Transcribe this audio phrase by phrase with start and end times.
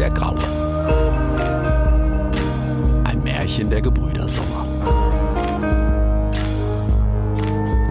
[0.00, 0.38] der Graue.
[3.04, 4.64] Ein Märchen der Gebrüder Sommer.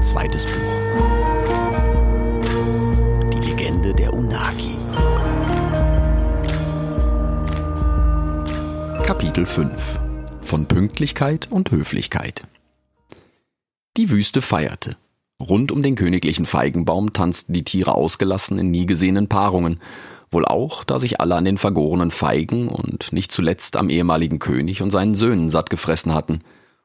[0.02, 0.52] Zweites Buch.
[3.32, 4.76] Die Legende der Unagi.
[9.04, 10.00] Kapitel 5
[10.42, 12.42] Von Pünktlichkeit und Höflichkeit.
[13.98, 14.96] Die Wüste feierte.
[15.40, 19.80] Rund um den königlichen Feigenbaum tanzten die Tiere ausgelassen in nie gesehenen Paarungen,
[20.32, 24.82] wohl auch, da sich alle an den vergorenen Feigen und nicht zuletzt am ehemaligen König
[24.82, 26.40] und seinen Söhnen satt gefressen hatten.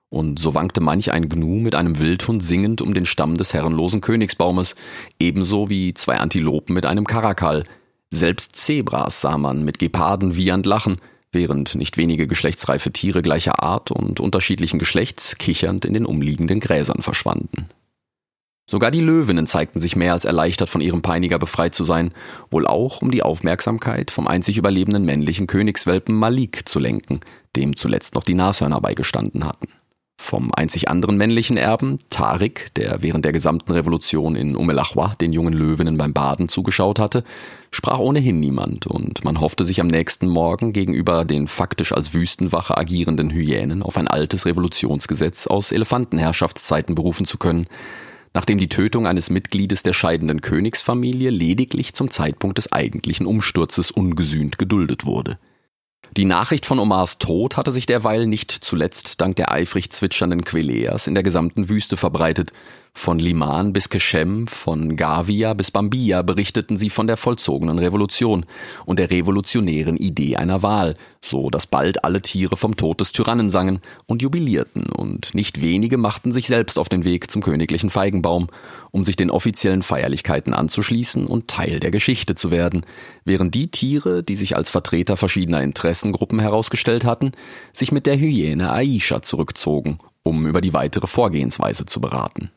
[0.09, 4.01] Und so wankte manch ein Gnu mit einem Wildhund singend um den Stamm des herrenlosen
[4.01, 4.77] Königsbaumes,
[5.19, 7.65] ebenso wie zwei Antilopen mit einem Karakal.
[8.11, 10.99] Selbst Zebras sah man mit Geparden wiehernd lachen,
[11.33, 17.03] während nicht wenige geschlechtsreife Tiere gleicher Art und unterschiedlichen Geschlechts kichernd in den umliegenden Gräsern
[17.03, 17.67] verschwanden.
[18.67, 22.13] Sogar die Löwinnen zeigten sich mehr als erleichtert, von ihrem Peiniger befreit zu sein,
[22.51, 27.21] wohl auch, um die Aufmerksamkeit vom einzig überlebenden männlichen Königswelpen Malik zu lenken,
[27.57, 29.69] dem zuletzt noch die Nashörner beigestanden hatten.
[30.17, 35.53] Vom einzig anderen männlichen Erben, Tarik, der während der gesamten Revolution in Umelachwa den jungen
[35.53, 37.25] Löwinnen beim Baden zugeschaut hatte,
[37.71, 42.79] sprach ohnehin niemand und man hoffte sich am nächsten Morgen gegenüber den faktisch als Wüstenwache
[42.79, 47.67] agierenden Hyänen auf ein altes Revolutionsgesetz aus Elefantenherrschaftszeiten berufen zu können,
[48.35, 54.59] nachdem die Tötung eines Mitgliedes der scheidenden Königsfamilie lediglich zum Zeitpunkt des eigentlichen Umsturzes ungesühnt
[54.59, 55.39] geduldet wurde.
[56.17, 61.07] Die Nachricht von Omars Tod hatte sich derweil nicht zuletzt dank der eifrig zwitschernden Queleas
[61.07, 62.53] in der gesamten Wüste verbreitet,
[62.97, 68.47] von Liman bis Keshem, von Gavia bis Bambia berichteten sie von der vollzogenen Revolution
[68.87, 73.51] und der revolutionären Idee einer Wahl, so dass bald alle Tiere vom Tod des Tyrannen
[73.51, 78.47] sangen und jubilierten, und nicht wenige machten sich selbst auf den Weg zum königlichen Feigenbaum,
[78.91, 82.87] um sich den offiziellen Feierlichkeiten anzuschließen und Teil der Geschichte zu werden,
[83.25, 87.33] während die Tiere, die sich als Vertreter verschiedener Interessengruppen herausgestellt hatten,
[87.73, 92.51] sich mit der Hyäne Aisha zurückzogen, um über die weitere Vorgehensweise zu beraten.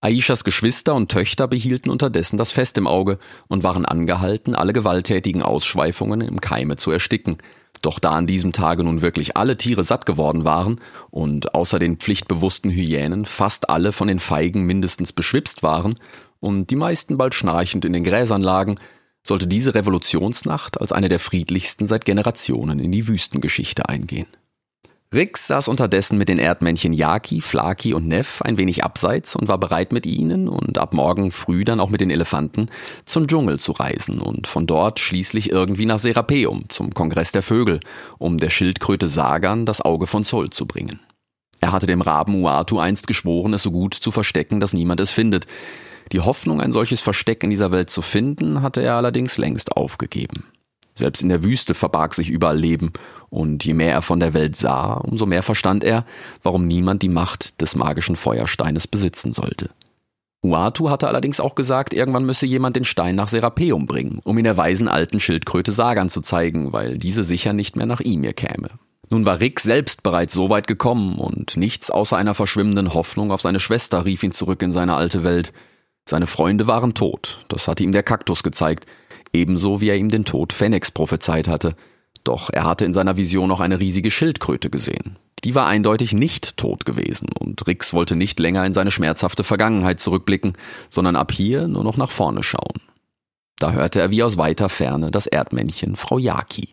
[0.00, 5.42] Aishas Geschwister und Töchter behielten unterdessen das Fest im Auge und waren angehalten, alle gewalttätigen
[5.42, 7.38] Ausschweifungen im Keime zu ersticken.
[7.82, 11.96] Doch da an diesem Tage nun wirklich alle Tiere satt geworden waren und außer den
[11.96, 15.96] pflichtbewussten Hyänen fast alle von den Feigen mindestens beschwipst waren
[16.38, 18.76] und die meisten bald schnarchend in den Gräsern lagen,
[19.24, 24.28] sollte diese Revolutionsnacht als eine der friedlichsten seit Generationen in die Wüstengeschichte eingehen.
[25.14, 29.56] Rix saß unterdessen mit den Erdmännchen Yaki, Flaki und Neff ein wenig abseits und war
[29.56, 32.68] bereit mit ihnen und ab morgen früh dann auch mit den Elefanten
[33.06, 37.80] zum Dschungel zu reisen und von dort schließlich irgendwie nach Serapeum zum Kongress der Vögel,
[38.18, 41.00] um der Schildkröte Sagan das Auge von Zoll zu bringen.
[41.60, 45.10] Er hatte dem Raben Uatu einst geschworen, es so gut zu verstecken, dass niemand es
[45.10, 45.46] findet.
[46.12, 50.44] Die Hoffnung, ein solches Versteck in dieser Welt zu finden, hatte er allerdings längst aufgegeben.
[50.98, 52.92] Selbst in der Wüste verbarg sich überall Leben,
[53.30, 56.04] und je mehr er von der Welt sah, umso mehr verstand er,
[56.42, 59.70] warum niemand die Macht des magischen Feuersteines besitzen sollte.
[60.42, 64.44] Uatu hatte allerdings auch gesagt, irgendwann müsse jemand den Stein nach Serapeum bringen, um ihn
[64.44, 68.32] der weisen alten Schildkröte Sagan zu zeigen, weil diese sicher nicht mehr nach ihm ihr
[68.32, 68.68] käme.
[69.08, 73.40] Nun war Rick selbst bereits so weit gekommen und nichts außer einer verschwimmenden Hoffnung auf
[73.40, 75.52] seine Schwester rief ihn zurück in seine alte Welt.
[76.08, 78.86] Seine Freunde waren tot, das hatte ihm der Kaktus gezeigt,
[79.32, 81.74] ebenso wie er ihm den Tod Phoenix prophezeit hatte.
[82.24, 85.16] Doch er hatte in seiner Vision noch eine riesige Schildkröte gesehen.
[85.44, 90.00] Die war eindeutig nicht tot gewesen und Rix wollte nicht länger in seine schmerzhafte Vergangenheit
[90.00, 90.54] zurückblicken,
[90.88, 92.82] sondern ab hier nur noch nach vorne schauen.
[93.58, 96.70] Da hörte er wie aus weiter Ferne das Erdmännchen Frau Yaki.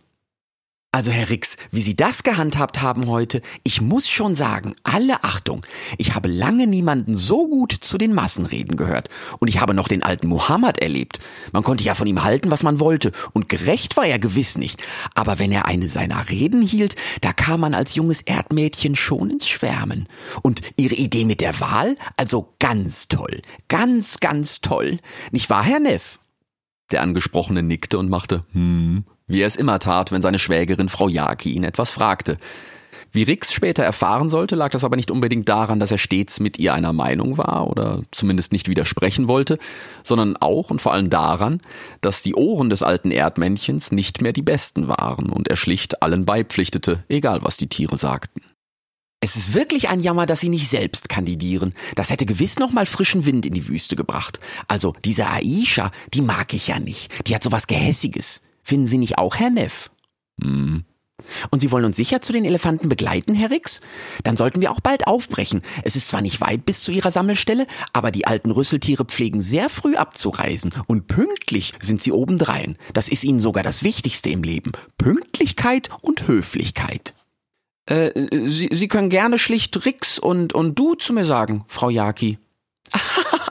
[0.96, 5.60] Also Herr Rix, wie Sie das gehandhabt haben heute, ich muss schon sagen, alle Achtung.
[5.98, 9.10] Ich habe lange niemanden so gut zu den Massenreden gehört.
[9.40, 11.20] Und ich habe noch den alten Muhammad erlebt.
[11.52, 13.12] Man konnte ja von ihm halten, was man wollte.
[13.34, 14.84] Und gerecht war er gewiss nicht.
[15.16, 19.50] Aber wenn er eine seiner Reden hielt, da kam man als junges Erdmädchen schon ins
[19.50, 20.08] Schwärmen.
[20.44, 21.98] Und Ihre Idee mit der Wahl?
[22.16, 23.42] Also ganz toll.
[23.68, 25.00] Ganz, ganz toll.
[25.34, 26.22] Nicht wahr, Herr Neff?
[26.90, 31.08] Der Angesprochene nickte und machte, hm, wie er es immer tat, wenn seine Schwägerin Frau
[31.08, 32.38] Jaki ihn etwas fragte.
[33.12, 36.60] Wie Rix später erfahren sollte, lag das aber nicht unbedingt daran, dass er stets mit
[36.60, 39.58] ihr einer Meinung war oder zumindest nicht widersprechen wollte,
[40.04, 41.62] sondern auch und vor allem daran,
[42.02, 46.26] dass die Ohren des alten Erdmännchens nicht mehr die besten waren und er schlicht allen
[46.26, 48.42] beipflichtete, egal was die Tiere sagten.
[49.22, 51.74] Es ist wirklich ein Jammer, dass Sie nicht selbst kandidieren.
[51.96, 54.42] Das hätte gewiss noch mal frischen Wind in die Wüste gebracht.
[54.68, 57.28] Also diese Aisha, die mag ich ja nicht.
[57.28, 58.42] Die hat sowas Gehässiges.
[58.66, 59.92] Finden Sie nicht auch, Herr Neff?
[60.42, 60.84] Hm,
[61.52, 63.80] Und Sie wollen uns sicher zu den Elefanten begleiten, Herr Rix?
[64.24, 65.62] Dann sollten wir auch bald aufbrechen.
[65.84, 69.70] Es ist zwar nicht weit bis zu Ihrer Sammelstelle, aber die alten Rüsseltiere pflegen sehr
[69.70, 72.78] früh abzureisen und pünktlich sind sie obendrein.
[72.94, 74.72] Das ist ihnen sogar das Wichtigste im Leben.
[74.98, 77.14] Pünktlichkeit und Höflichkeit.
[77.86, 78.10] Äh,
[78.48, 82.40] Sie, Sie können gerne schlicht Rix und, und du zu mir sagen, Frau Jaki.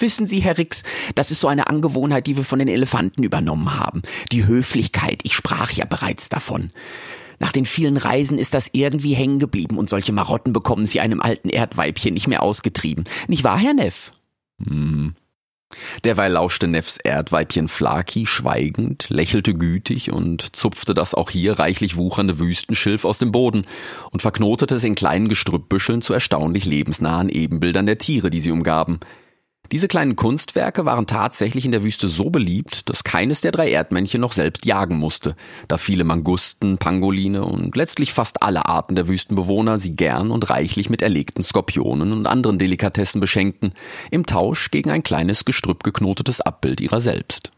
[0.00, 0.82] Wissen Sie, Herr Rix,
[1.14, 4.02] das ist so eine Angewohnheit, die wir von den Elefanten übernommen haben.
[4.32, 6.70] Die Höflichkeit, ich sprach ja bereits davon.
[7.38, 11.20] Nach den vielen Reisen ist das irgendwie hängen geblieben und solche Marotten bekommen Sie einem
[11.20, 13.04] alten Erdweibchen nicht mehr ausgetrieben.
[13.28, 14.12] Nicht wahr, Herr Neff?
[14.62, 15.14] Hm.
[16.04, 22.38] Derweil lauschte Neffs Erdweibchen Flaki schweigend, lächelte gütig und zupfte das auch hier reichlich wuchernde
[22.38, 23.66] Wüstenschilf aus dem Boden
[24.10, 28.98] und verknotete es in kleinen Gestrüppbüscheln zu erstaunlich lebensnahen Ebenbildern der Tiere, die sie umgaben.
[29.72, 34.20] Diese kleinen Kunstwerke waren tatsächlich in der Wüste so beliebt, dass keines der drei Erdmännchen
[34.20, 35.36] noch selbst jagen musste,
[35.68, 40.90] da viele Mangusten, Pangoline und letztlich fast alle Arten der Wüstenbewohner sie gern und reichlich
[40.90, 43.72] mit erlegten Skorpionen und anderen Delikatessen beschenkten,
[44.10, 47.52] im Tausch gegen ein kleines gestrüppgeknotetes Abbild ihrer selbst.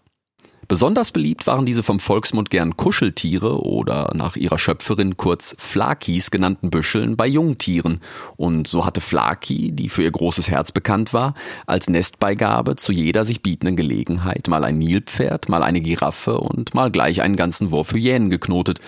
[0.68, 6.70] Besonders beliebt waren diese vom Volksmund gern Kuscheltiere oder nach ihrer Schöpferin kurz Flakis genannten
[6.70, 8.00] Büscheln bei Jungtieren.
[8.36, 11.34] Und so hatte Flaki, die für ihr großes Herz bekannt war,
[11.66, 16.90] als Nestbeigabe zu jeder sich bietenden Gelegenheit mal ein Nilpferd, mal eine Giraffe und mal
[16.90, 18.80] gleich einen ganzen Wurf Hyänen geknotet,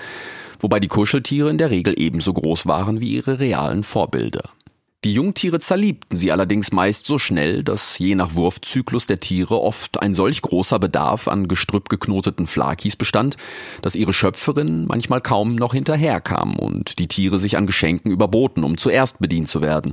[0.60, 4.50] wobei die Kuscheltiere in der Regel ebenso groß waren wie ihre realen Vorbilder.
[5.04, 10.00] Die Jungtiere zerliebten sie allerdings meist so schnell, dass je nach Wurfzyklus der Tiere oft
[10.00, 13.36] ein solch großer Bedarf an Gestrüpp geknoteten Flakis bestand,
[13.82, 18.78] dass ihre Schöpferin manchmal kaum noch hinterherkam und die Tiere sich an Geschenken überboten, um
[18.78, 19.92] zuerst bedient zu werden.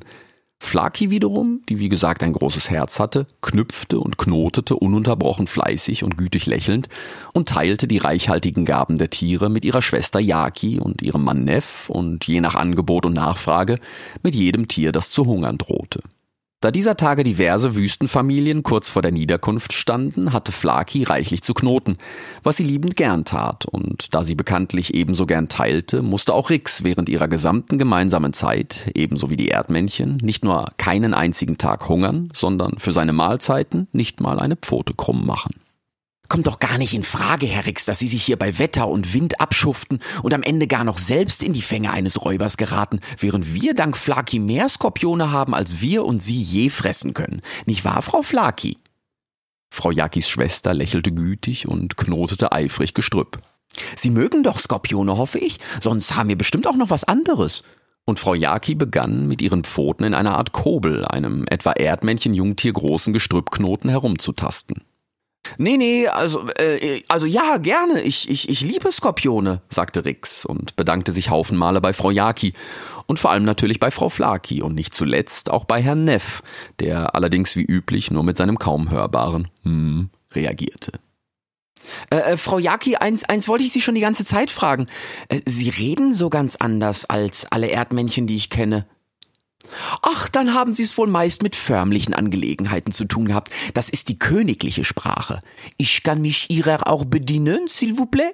[0.63, 6.17] Flaki wiederum, die wie gesagt ein großes Herz hatte, knüpfte und knotete ununterbrochen fleißig und
[6.17, 6.87] gütig lächelnd
[7.33, 11.89] und teilte die reichhaltigen Gaben der Tiere mit ihrer Schwester Yaki und ihrem Mann Neff
[11.89, 13.79] und je nach Angebot und Nachfrage
[14.21, 16.03] mit jedem Tier, das zu hungern drohte.
[16.61, 21.97] Da dieser Tage diverse Wüstenfamilien kurz vor der Niederkunft standen, hatte Flaki reichlich zu knoten,
[22.43, 26.83] was sie liebend gern tat, und da sie bekanntlich ebenso gern teilte, musste auch Rix
[26.83, 32.29] während ihrer gesamten gemeinsamen Zeit, ebenso wie die Erdmännchen, nicht nur keinen einzigen Tag hungern,
[32.35, 35.55] sondern für seine Mahlzeiten nicht mal eine Pfote krumm machen.
[36.31, 39.13] Kommt doch gar nicht in Frage, Herr Rix, dass Sie sich hier bei Wetter und
[39.13, 43.53] Wind abschuften und am Ende gar noch selbst in die Fänge eines Räubers geraten, während
[43.53, 47.41] wir dank Flaki mehr Skorpione haben, als wir und Sie je fressen können.
[47.65, 48.77] Nicht wahr, Frau Flaki?
[49.73, 53.39] Frau Jakis Schwester lächelte gütig und knotete eifrig Gestrüpp.
[53.97, 57.63] Sie mögen doch Skorpione, hoffe ich, sonst haben wir bestimmt auch noch was anderes.
[58.05, 63.11] Und Frau Jaki begann mit ihren Pfoten in einer Art Kobel, einem etwa Erdmännchen-Jungtier großen
[63.11, 64.85] Gestrüppknoten herumzutasten.
[65.57, 68.01] Nee, nee, also, äh, also ja, gerne.
[68.01, 72.53] Ich, ich, ich liebe Skorpione, sagte Rix und bedankte sich haufenmale bei Frau Jaki
[73.05, 76.41] und vor allem natürlich bei Frau Flaki und nicht zuletzt auch bei Herrn Neff,
[76.79, 80.93] der allerdings wie üblich nur mit seinem kaum hörbaren Hm reagierte.
[82.09, 84.87] Äh, äh, Frau Jaki, eins, eins wollte ich Sie schon die ganze Zeit fragen.
[85.29, 88.85] Äh, Sie reden so ganz anders als alle Erdmännchen, die ich kenne.
[90.01, 93.51] Ach, dann haben Sie es wohl meist mit förmlichen Angelegenheiten zu tun gehabt.
[93.73, 95.39] Das ist die königliche Sprache.
[95.77, 98.33] Ich kann mich Ihrer auch bedienen, s'il vous plaît?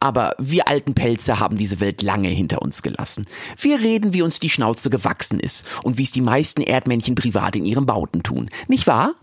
[0.00, 3.26] Aber wir alten Pelze haben diese Welt lange hinter uns gelassen.
[3.58, 7.56] Wir reden, wie uns die Schnauze gewachsen ist und wie es die meisten Erdmännchen privat
[7.56, 8.50] in ihren Bauten tun.
[8.68, 9.14] Nicht wahr?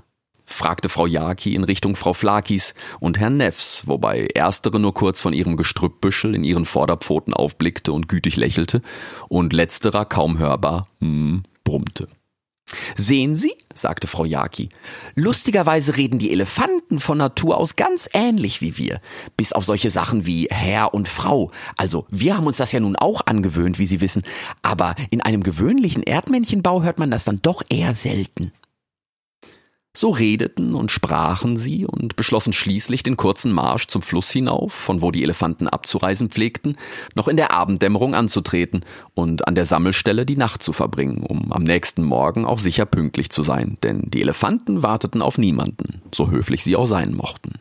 [0.49, 5.31] Fragte Frau Jaki in Richtung Frau Flakis und Herrn Neffs, wobei erstere nur kurz von
[5.31, 8.81] ihrem Gestrüppbüschel in ihren Vorderpfoten aufblickte und gütig lächelte
[9.29, 12.07] und letzterer kaum hörbar hm, brummte.
[12.95, 14.69] Sehen Sie, sagte Frau Jaki,
[15.15, 19.01] lustigerweise reden die Elefanten von Natur aus ganz ähnlich wie wir,
[19.37, 21.51] bis auf solche Sachen wie Herr und Frau.
[21.77, 24.23] Also wir haben uns das ja nun auch angewöhnt, wie Sie wissen,
[24.61, 28.51] aber in einem gewöhnlichen Erdmännchenbau hört man das dann doch eher selten.
[29.99, 35.01] So redeten und sprachen sie und beschlossen schließlich den kurzen Marsch zum Fluss hinauf, von
[35.01, 36.77] wo die Elefanten abzureisen pflegten,
[37.15, 41.63] noch in der Abenddämmerung anzutreten und an der Sammelstelle die Nacht zu verbringen, um am
[41.63, 46.63] nächsten Morgen auch sicher pünktlich zu sein, denn die Elefanten warteten auf niemanden, so höflich
[46.63, 47.55] sie auch sein mochten.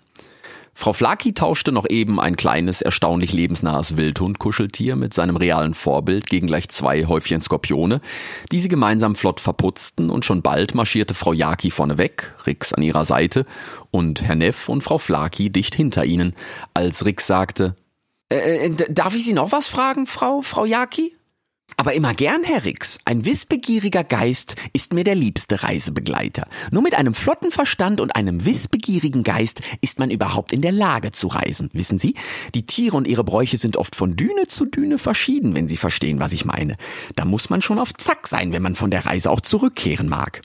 [0.81, 6.47] Frau Flaki tauschte noch eben ein kleines, erstaunlich lebensnahes Wildhundkuscheltier mit seinem realen Vorbild gegen
[6.47, 8.01] gleich zwei Häufchen Skorpione,
[8.53, 13.05] die sie gemeinsam flott verputzten und schon bald marschierte Frau Jaki vorneweg, Rix an ihrer
[13.05, 13.45] Seite
[13.91, 16.33] und Herr Neff und Frau Flaki dicht hinter ihnen,
[16.75, 17.75] als Rix sagte,
[18.33, 21.18] äh, äh darf ich Sie noch was fragen, Frau, Frau Jaki?
[21.77, 22.99] Aber immer gern, Herr Rix.
[23.05, 26.49] Ein wissbegieriger Geist ist mir der liebste Reisebegleiter.
[26.73, 31.13] Nur mit einem flotten Verstand und einem wissbegierigen Geist ist man überhaupt in der Lage
[31.13, 31.71] zu reisen.
[31.73, 32.15] Wissen Sie?
[32.55, 36.19] Die Tiere und ihre Bräuche sind oft von Düne zu Düne verschieden, wenn Sie verstehen,
[36.19, 36.77] was ich meine.
[37.15, 40.43] Da muss man schon auf Zack sein, wenn man von der Reise auch zurückkehren mag.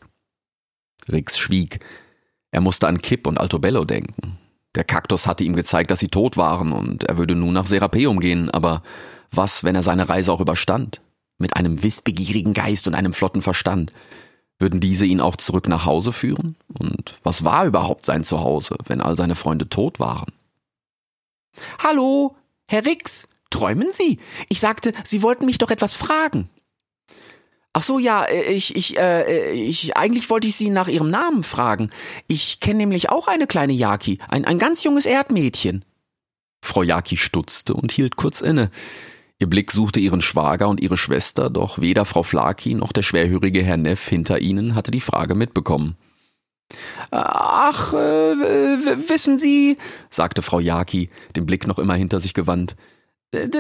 [1.12, 1.80] Rix schwieg.
[2.52, 4.38] Er musste an Kip und Altobello denken.
[4.76, 8.20] Der Kaktus hatte ihm gezeigt, dass sie tot waren und er würde nun nach Serapeum
[8.20, 8.84] gehen, aber
[9.32, 11.02] was, wenn er seine Reise auch überstand?
[11.38, 13.92] Mit einem wissbegierigen Geist und einem flotten Verstand.
[14.60, 16.56] Würden diese ihn auch zurück nach Hause führen?
[16.68, 20.32] Und was war überhaupt sein Zuhause, wenn all seine Freunde tot waren?
[21.80, 22.36] Hallo,
[22.68, 24.20] Herr Rix, träumen Sie?
[24.50, 26.50] Ich sagte, Sie wollten mich doch etwas fragen.
[27.74, 31.44] Ach so, ja, äh, ich, ich, äh, ich, eigentlich wollte ich Sie nach Ihrem Namen
[31.44, 31.90] fragen.
[32.28, 35.84] Ich kenne nämlich auch eine kleine Jaki, ein, ein ganz junges Erdmädchen.
[36.64, 38.70] Frau Jaki stutzte und hielt kurz inne.
[39.44, 43.62] Ihr Blick suchte ihren Schwager und ihre Schwester, doch weder Frau Flaki noch der schwerhörige
[43.62, 45.98] Herr Neff hinter ihnen hatte die Frage mitbekommen.
[47.12, 47.98] Ach, äh,
[49.10, 49.76] wissen Sie,
[50.10, 52.78] sagte Frau Jaki, den Blick noch immer hinter sich gewandt,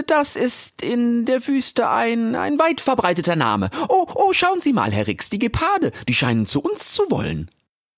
[0.07, 3.69] das ist in der Wüste ein, ein weit verbreiteter Name.
[3.89, 7.51] Oh, oh, schauen Sie mal, Herr Rix, die Geparde, die scheinen zu uns zu wollen.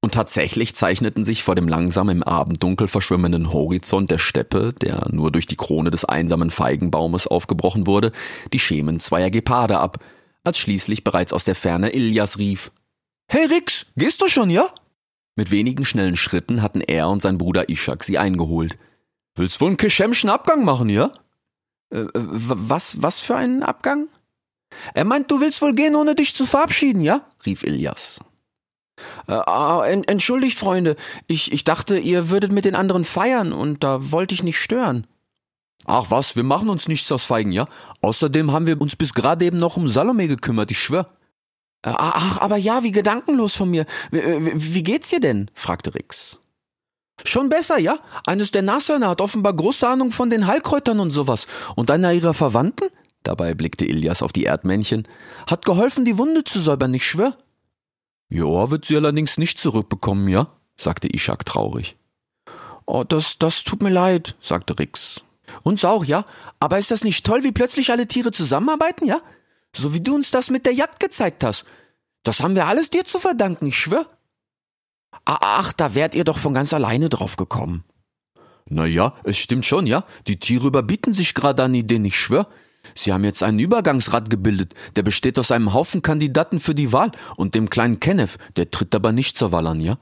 [0.05, 5.31] Und tatsächlich zeichneten sich vor dem langsam im Abenddunkel verschwimmenden Horizont der Steppe, der nur
[5.31, 8.11] durch die Krone des einsamen Feigenbaumes aufgebrochen wurde,
[8.53, 9.97] die Schemen zweier Geparde ab,
[10.43, 12.71] als schließlich bereits aus der Ferne Ilias rief.
[13.27, 14.67] Hey Rix, gehst du schon, ja?
[15.35, 18.77] Mit wenigen schnellen Schritten hatten er und sein Bruder Ishak sie eingeholt.
[19.33, 21.09] Willst wohl einen Keschemschen Abgang machen, ja?
[21.89, 24.07] Äh, äh was, was für einen Abgang?
[24.93, 27.25] Er meint, du willst wohl gehen, ohne dich zu verabschieden, ja?
[27.43, 28.19] rief Ilias.
[29.27, 30.95] Äh, ah, entschuldigt, Freunde,
[31.27, 35.07] ich, ich dachte, ihr würdet mit den anderen feiern und da wollte ich nicht stören.
[35.85, 37.67] Ach was, wir machen uns nichts aus Feigen, ja?
[38.01, 41.05] Außerdem haben wir uns bis gerade eben noch um Salome gekümmert, ich schwör.
[41.83, 43.85] Äh, ach, aber ja, wie gedankenlos von mir.
[44.11, 45.51] Wie, wie geht's dir denn?
[45.53, 46.39] fragte Rix.
[47.23, 47.99] Schon besser, ja?
[48.25, 51.47] Eines der Nashörner hat offenbar große Ahnung von den Heilkräutern und sowas.
[51.75, 52.89] Und einer ihrer Verwandten?
[53.23, 55.07] Dabei blickte Ilias auf die Erdmännchen.
[55.49, 57.37] Hat geholfen, die Wunde zu säubern, ich schwör.
[58.29, 60.47] Ja, wird sie allerdings nicht zurückbekommen, ja?
[60.77, 61.95] sagte Ishak traurig.
[62.85, 65.23] Oh, das, das tut mir leid, sagte Rix.
[65.63, 66.25] Uns auch, ja?
[66.59, 69.21] Aber ist das nicht toll, wie plötzlich alle Tiere zusammenarbeiten, ja?
[69.75, 71.65] So wie du uns das mit der Jagd gezeigt hast.
[72.23, 74.07] Das haben wir alles dir zu verdanken, ich schwör.
[75.25, 77.83] Ach, da wärt ihr doch von ganz alleine drauf gekommen.
[78.67, 80.03] Na ja, es stimmt schon, ja?
[80.27, 82.47] Die Tiere überbieten sich gerade an Ideen, ich schwör.
[82.93, 87.11] Sie haben jetzt einen Übergangsrat gebildet, der besteht aus einem Haufen Kandidaten für die Wahl
[87.37, 89.97] und dem kleinen Kenneth, der tritt aber nicht zur Wahl an, ja?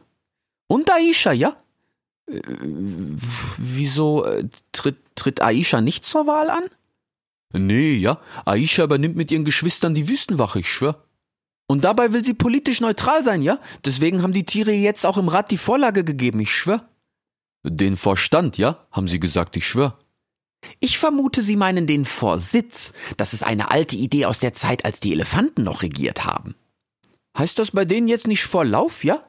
[0.67, 1.55] Und Aisha, ja?
[2.27, 2.41] Äh,
[3.57, 6.63] wieso äh, tritt, tritt Aisha nicht zur Wahl an?
[7.53, 8.19] Nee, ja.
[8.45, 11.03] Aisha übernimmt mit ihren Geschwistern die Wüstenwache, ich schwör.
[11.67, 13.59] Und dabei will sie politisch neutral sein, ja?
[13.85, 16.87] Deswegen haben die Tiere jetzt auch im Rat die Vorlage gegeben, ich schwör.
[17.63, 18.85] Den Vorstand, ja?
[18.91, 19.97] Haben sie gesagt, ich schwör.
[20.79, 22.93] Ich vermute, Sie meinen den Vorsitz.
[23.17, 26.55] Das ist eine alte Idee aus der Zeit, als die Elefanten noch regiert haben.
[27.37, 29.23] Heißt das bei denen jetzt nicht Vorlauf, ja?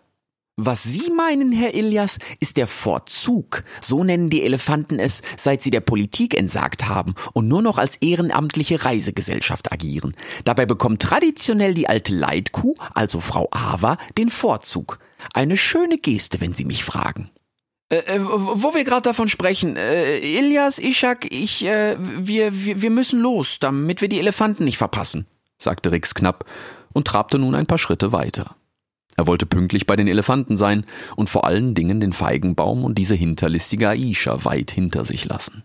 [0.56, 3.64] Was Sie meinen, Herr Ilias, ist der Vorzug.
[3.80, 7.96] So nennen die Elefanten es, seit sie der Politik entsagt haben und nur noch als
[7.96, 10.14] ehrenamtliche Reisegesellschaft agieren.
[10.44, 15.00] Dabei bekommt traditionell die alte Leitkuh, also Frau Ava, den Vorzug.
[15.32, 17.30] Eine schöne Geste, wenn Sie mich fragen.
[17.94, 22.90] Äh, äh wo wir gerade davon sprechen, äh, Ilias, Ishak, ich, äh, wir, wir, wir
[22.90, 25.26] müssen los, damit wir die Elefanten nicht verpassen,
[25.58, 26.44] sagte Rix knapp
[26.92, 28.56] und trabte nun ein paar Schritte weiter.
[29.16, 30.84] Er wollte pünktlich bei den Elefanten sein
[31.14, 35.62] und vor allen Dingen den Feigenbaum und diese hinterlistige Aisha weit hinter sich lassen.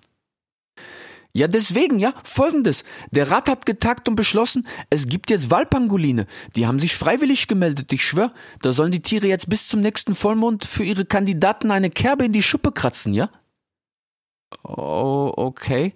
[1.34, 2.84] Ja, deswegen, ja, folgendes.
[3.12, 6.26] Der Rat hat getagt und beschlossen, es gibt jetzt Wahlpangoline.
[6.56, 8.34] Die haben sich freiwillig gemeldet, ich schwör.
[8.62, 12.34] Da sollen die Tiere jetzt bis zum nächsten Vollmond für ihre Kandidaten eine Kerbe in
[12.34, 13.30] die Schuppe kratzen, ja?
[14.64, 15.94] Oh, okay.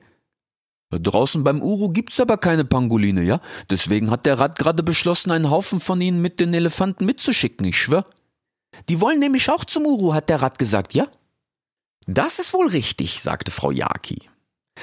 [0.92, 3.42] Draußen beim Uru gibt's aber keine Pangoline, ja?
[3.72, 7.78] Deswegen hat der Rat gerade beschlossen, einen Haufen von ihnen mit den Elefanten mitzuschicken, ich
[7.78, 8.06] schwör.
[8.88, 11.08] Die wollen nämlich auch zum Uru, hat der Rat gesagt, ja?
[12.06, 14.30] Das ist wohl richtig, sagte Frau Jaki.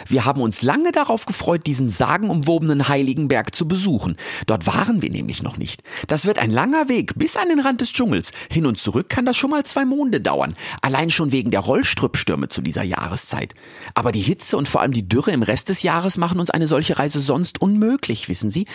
[0.06, 4.16] Wir haben uns lange darauf gefreut, diesen sagenumwobenen Heiligenberg zu besuchen.
[4.46, 5.82] Dort waren wir nämlich noch nicht.
[6.06, 8.32] Das wird ein langer Weg bis an den Rand des Dschungels.
[8.50, 10.54] Hin und zurück kann das schon mal zwei Monde dauern.
[10.80, 13.54] Allein schon wegen der Rollstrüppstürme zu dieser Jahreszeit.
[13.94, 16.66] Aber die Hitze und vor allem die Dürre im Rest des Jahres machen uns eine
[16.66, 18.66] solche Reise sonst unmöglich, wissen Sie?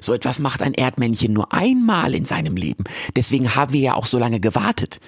[0.00, 2.84] So etwas macht ein Erdmännchen nur einmal in seinem Leben.
[3.16, 5.00] Deswegen haben wir ja auch so lange gewartet.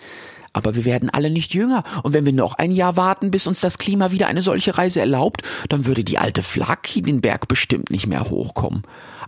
[0.53, 1.85] Aber wir werden alle nicht jünger.
[2.03, 5.01] Und wenn wir noch ein Jahr warten, bis uns das Klima wieder eine solche Reise
[5.01, 8.83] erlaubt, dann würde die alte Flaki den Berg bestimmt nicht mehr hochkommen.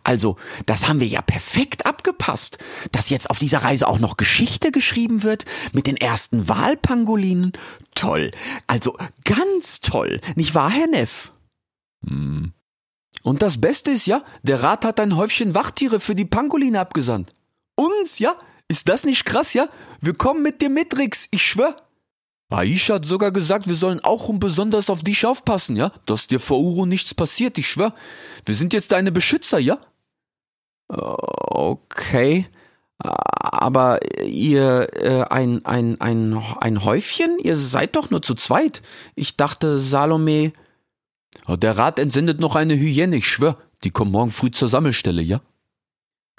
[0.05, 0.37] Also,
[0.67, 2.59] das haben wir ja perfekt abgepasst.
[2.91, 7.53] Dass jetzt auf dieser Reise auch noch Geschichte geschrieben wird mit den ersten Wahlpangolinen.
[7.95, 8.33] Toll.
[8.67, 10.21] Also, ganz toll.
[10.35, 11.33] Nicht wahr, Herr Neff?
[12.07, 12.53] Hm.
[13.23, 17.31] Und das Beste ist ja, der Rat hat ein Häufchen Wachtiere für die Pangoline abgesandt.
[17.77, 18.35] Uns, ja?
[18.73, 19.69] Ist das nicht krass, ja?
[20.01, 21.77] Wir kommen mit dir mit, Rix, ich schwör.
[22.49, 25.93] Aisha hat sogar gesagt, wir sollen auch um besonders auf dich aufpassen, ja?
[26.07, 27.93] Dass dir vor Uro nichts passiert, ich schwör.
[28.47, 29.77] Wir sind jetzt deine Beschützer, ja?
[30.89, 32.47] Okay.
[32.97, 37.39] Aber ihr, äh, ein, ein, ein, ein Häufchen?
[37.41, 38.81] Ihr seid doch nur zu zweit.
[39.15, 40.55] Ich dachte, Salome.
[41.47, 43.59] Der Rat entsendet noch eine Hyäne, ich schwör.
[43.85, 45.43] Die kommt morgen früh zur Sammelstelle, ja?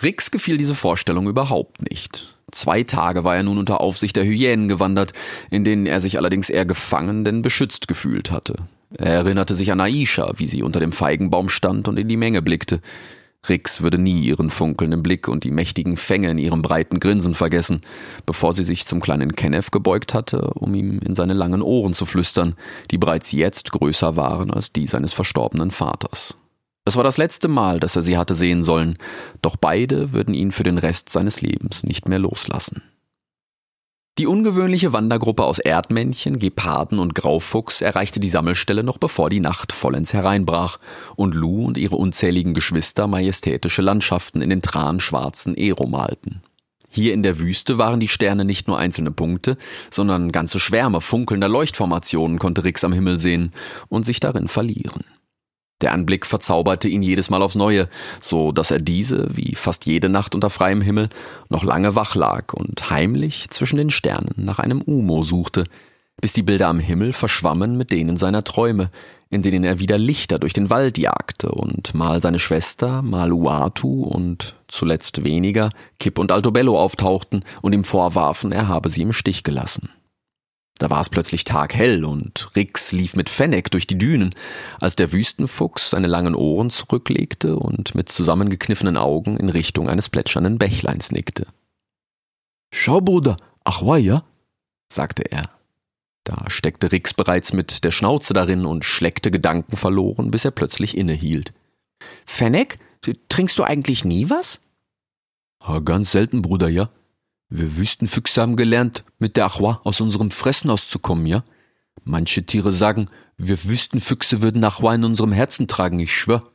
[0.01, 2.35] Rix gefiel diese Vorstellung überhaupt nicht.
[2.51, 5.13] Zwei Tage war er nun unter Aufsicht der Hyänen gewandert,
[5.49, 8.55] in denen er sich allerdings eher gefangen denn beschützt gefühlt hatte.
[8.97, 12.41] Er erinnerte sich an Aisha, wie sie unter dem Feigenbaum stand und in die Menge
[12.41, 12.79] blickte.
[13.49, 17.81] Rix würde nie ihren funkelnden Blick und die mächtigen Fänge in ihrem breiten Grinsen vergessen,
[18.25, 22.05] bevor sie sich zum kleinen Kenneth gebeugt hatte, um ihm in seine langen Ohren zu
[22.05, 22.55] flüstern,
[22.91, 26.37] die bereits jetzt größer waren als die seines verstorbenen Vaters.
[26.85, 28.97] Es war das letzte Mal, dass er sie hatte sehen sollen,
[29.41, 32.81] doch beide würden ihn für den Rest seines Lebens nicht mehr loslassen.
[34.19, 39.71] Die ungewöhnliche Wandergruppe aus Erdmännchen, Geparden und Graufuchs erreichte die Sammelstelle noch bevor die Nacht
[39.71, 40.77] vollends hereinbrach
[41.15, 46.43] und Lou und ihre unzähligen Geschwister majestätische Landschaften in den transchwarzen Ero malten.
[46.91, 49.57] Hier in der Wüste waren die Sterne nicht nur einzelne Punkte,
[49.89, 53.51] sondern ganze Schwärme funkelnder Leuchtformationen konnte Rix am Himmel sehen
[53.89, 55.03] und sich darin verlieren.
[55.83, 57.89] Der Anblick verzauberte ihn jedes Mal aufs Neue,
[58.21, 61.09] so dass er diese, wie fast jede Nacht unter freiem Himmel,
[61.49, 65.65] noch lange wach lag und heimlich zwischen den Sternen nach einem Umo suchte,
[66.21, 68.91] bis die Bilder am Himmel verschwammen mit denen seiner Träume,
[69.29, 74.03] in denen er wieder Lichter durch den Wald jagte und mal seine Schwester, mal Uatu
[74.03, 79.43] und zuletzt weniger Kip und Altobello auftauchten und ihm vorwarfen, er habe sie im Stich
[79.43, 79.89] gelassen.
[80.79, 84.33] Da war es plötzlich taghell und Rix lief mit Fennec durch die Dünen,
[84.81, 90.57] als der Wüstenfuchs seine langen Ohren zurücklegte und mit zusammengekniffenen Augen in Richtung eines plätschernden
[90.57, 91.45] Bächleins nickte.
[92.71, 94.23] Schau, Bruder, ach wei, ja?
[94.91, 95.49] sagte er.
[96.23, 101.53] Da steckte Rix bereits mit der Schnauze darin und schleckte gedankenverloren, bis er plötzlich innehielt.
[102.25, 102.79] Fennec,
[103.29, 104.61] trinkst du eigentlich nie was?
[105.67, 106.89] Ja, ganz selten, Bruder, ja.
[107.55, 111.43] Wir Wüstenfüchse haben gelernt, mit der Achwa aus unserem Fressen auszukommen, ja?
[112.03, 116.51] Manche Tiere sagen, wir Wüstenfüchse würden Achwa in unserem Herzen tragen, ich schwör.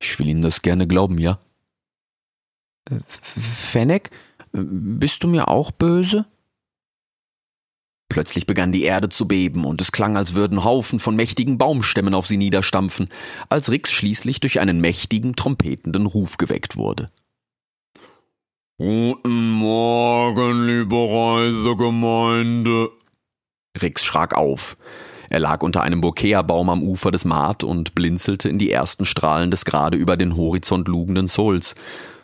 [0.00, 1.38] Ich will Ihnen das gerne glauben, ja?
[2.90, 4.10] Äh, Fennec,
[4.50, 6.26] bist du mir auch böse?
[8.08, 12.14] Plötzlich begann die Erde zu beben und es klang, als würden Haufen von mächtigen Baumstämmen
[12.14, 13.08] auf sie niederstampfen,
[13.50, 17.08] als Rix schließlich durch einen mächtigen, trompetenden Ruf geweckt wurde.
[18.80, 22.90] Guten Morgen, liebe Reisegemeinde.
[23.82, 24.76] Rix schrak auf.
[25.28, 29.50] Er lag unter einem Bokea-Baum am Ufer des Maat und blinzelte in die ersten Strahlen
[29.50, 31.74] des gerade über den Horizont lugenden Souls.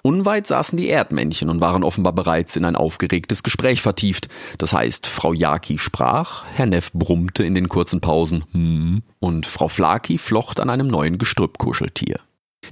[0.02, 4.28] Unweit saßen die Erdmännchen und waren offenbar bereits in ein aufgeregtes Gespräch vertieft.
[4.58, 9.66] Das heißt, Frau Jaki sprach, Herr Neff brummte in den kurzen Pausen, hm, und Frau
[9.66, 12.20] Flaki flocht an einem neuen Gestrüppkuscheltier.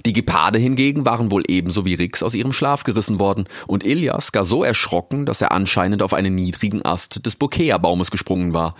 [0.05, 4.31] Die Geparde hingegen waren wohl ebenso wie Rix aus ihrem Schlaf gerissen worden und Ilias
[4.31, 8.75] gar so erschrocken, dass er anscheinend auf einen niedrigen Ast des Bokea-Baumes gesprungen war.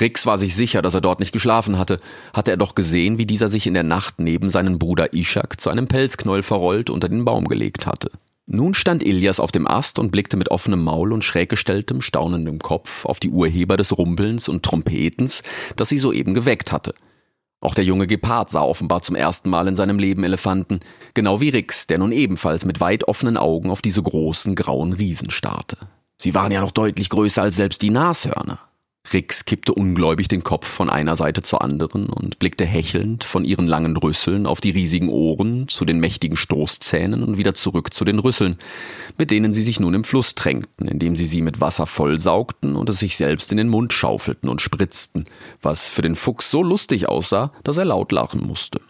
[0.00, 2.00] Rix war sich sicher, dass er dort nicht geschlafen hatte,
[2.32, 5.68] hatte er doch gesehen, wie dieser sich in der Nacht neben seinen Bruder Ishak zu
[5.68, 8.10] einem Pelzknäuel verrollt unter den Baum gelegt hatte.
[8.46, 12.58] Nun stand Ilias auf dem Ast und blickte mit offenem Maul und schräg gestelltem, staunendem
[12.58, 15.42] Kopf auf die Urheber des Rumpelns und Trompetens,
[15.76, 16.94] das sie soeben geweckt hatte–
[17.62, 20.80] auch der junge Gepard sah offenbar zum ersten Mal in seinem Leben Elefanten,
[21.14, 25.30] genau wie Rix, der nun ebenfalls mit weit offenen Augen auf diese großen grauen Riesen
[25.30, 25.78] starrte.
[26.20, 28.58] Sie waren ja noch deutlich größer als selbst die Nashörner.
[29.12, 33.66] Rix kippte ungläubig den Kopf von einer Seite zur anderen und blickte hechelnd von ihren
[33.66, 38.18] langen Rüsseln auf die riesigen Ohren zu den mächtigen Stoßzähnen und wieder zurück zu den
[38.20, 38.56] Rüsseln,
[39.18, 42.88] mit denen sie sich nun im Fluss drängten, indem sie sie mit Wasser vollsaugten und
[42.88, 45.24] es sich selbst in den Mund schaufelten und spritzten,
[45.60, 48.80] was für den Fuchs so lustig aussah, dass er laut lachen musste.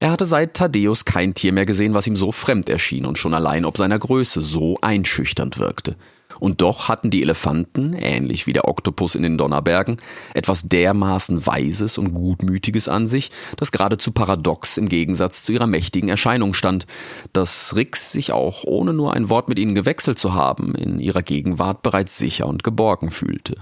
[0.00, 3.34] Er hatte seit Thaddeus kein Tier mehr gesehen, was ihm so fremd erschien und schon
[3.34, 5.96] allein ob seiner Größe so einschüchternd wirkte.
[6.40, 9.96] Und doch hatten die Elefanten, ähnlich wie der Oktopus in den Donnerbergen,
[10.34, 16.08] etwas dermaßen Weises und Gutmütiges an sich, das geradezu paradox im Gegensatz zu ihrer mächtigen
[16.08, 16.86] Erscheinung stand,
[17.32, 21.22] dass Rix sich auch ohne nur ein Wort mit ihnen gewechselt zu haben, in ihrer
[21.22, 23.56] Gegenwart bereits sicher und geborgen fühlte.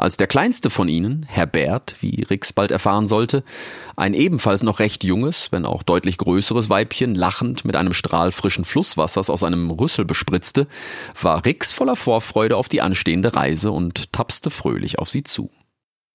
[0.00, 3.44] Als der kleinste von ihnen, Herr Bert, wie Rix bald erfahren sollte,
[3.96, 8.64] ein ebenfalls noch recht junges, wenn auch deutlich größeres Weibchen lachend mit einem Strahl frischen
[8.64, 10.68] Flusswassers aus einem Rüssel bespritzte,
[11.20, 15.50] war Rix voller Vorfreude auf die anstehende Reise und tapste fröhlich auf sie zu.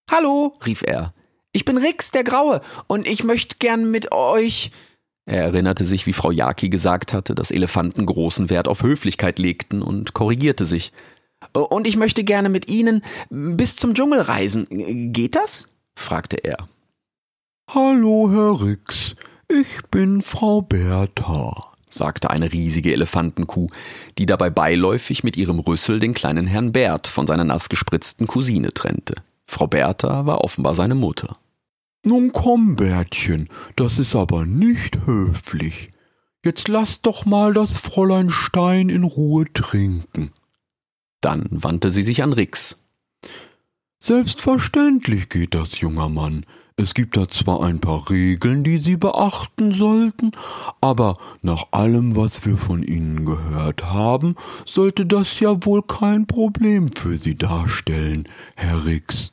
[0.10, 1.14] Hallo, rief er.
[1.52, 4.72] Ich bin Rix, der Graue, und ich möchte gern mit euch.
[5.28, 9.84] Er erinnerte sich, wie Frau Jaki gesagt hatte, dass Elefanten großen Wert auf Höflichkeit legten
[9.84, 10.92] und korrigierte sich.
[11.54, 14.68] Und ich möchte gerne mit Ihnen bis zum Dschungel reisen.
[15.14, 15.68] Geht das?
[15.96, 16.58] fragte er.
[17.74, 19.16] Hallo, Herr Rix.
[19.48, 23.70] Ich bin Frau Bertha, sagte eine riesige Elefantenkuh,
[24.18, 28.74] die dabei beiläufig mit ihrem Rüssel den kleinen Herrn Bert von seiner nass gespritzten Cousine
[28.74, 29.16] trennte.
[29.46, 31.38] Frau Bertha war offenbar seine Mutter.
[32.04, 35.90] Nun komm, Bärtchen, das ist aber nicht höflich.
[36.44, 40.30] Jetzt lass doch mal das Fräulein Stein in Ruhe trinken.
[41.26, 42.78] Dann wandte sie sich an Rix.
[43.98, 46.46] Selbstverständlich geht das, junger Mann.
[46.78, 50.34] Es gibt da zwar ein paar Regeln, die Sie beachten sollten,
[50.82, 54.36] aber nach allem, was wir von Ihnen gehört haben,
[54.66, 59.32] sollte das ja wohl kein Problem für Sie darstellen, Herr Rix.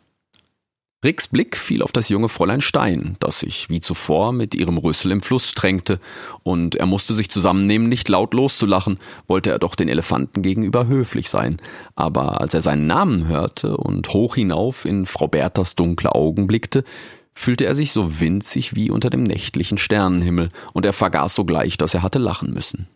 [1.04, 5.10] Ricks Blick fiel auf das junge Fräulein Stein, das sich wie zuvor mit ihrem Rüssel
[5.10, 5.98] im Fluss strengte,
[6.44, 11.28] und er musste sich zusammennehmen, nicht laut loszulachen, wollte er doch den Elefanten gegenüber höflich
[11.28, 11.56] sein.
[11.96, 16.84] Aber als er seinen Namen hörte und hoch hinauf in Frau Berthas dunkle Augen blickte,
[17.34, 21.94] fühlte er sich so winzig wie unter dem nächtlichen Sternenhimmel, und er vergaß sogleich, dass
[21.94, 22.86] er hatte lachen müssen.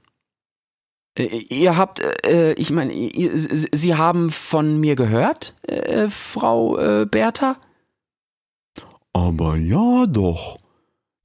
[1.19, 7.57] Äh, ihr habt, äh, ich meine, Sie haben von mir gehört, äh, Frau äh, Bertha?
[9.17, 10.59] Aber ja doch,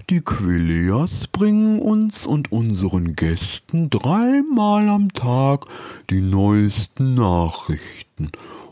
[0.10, 5.66] die Quilias bringen uns und unseren Gästen dreimal am Tag
[6.10, 8.32] die neuesten Nachrichten,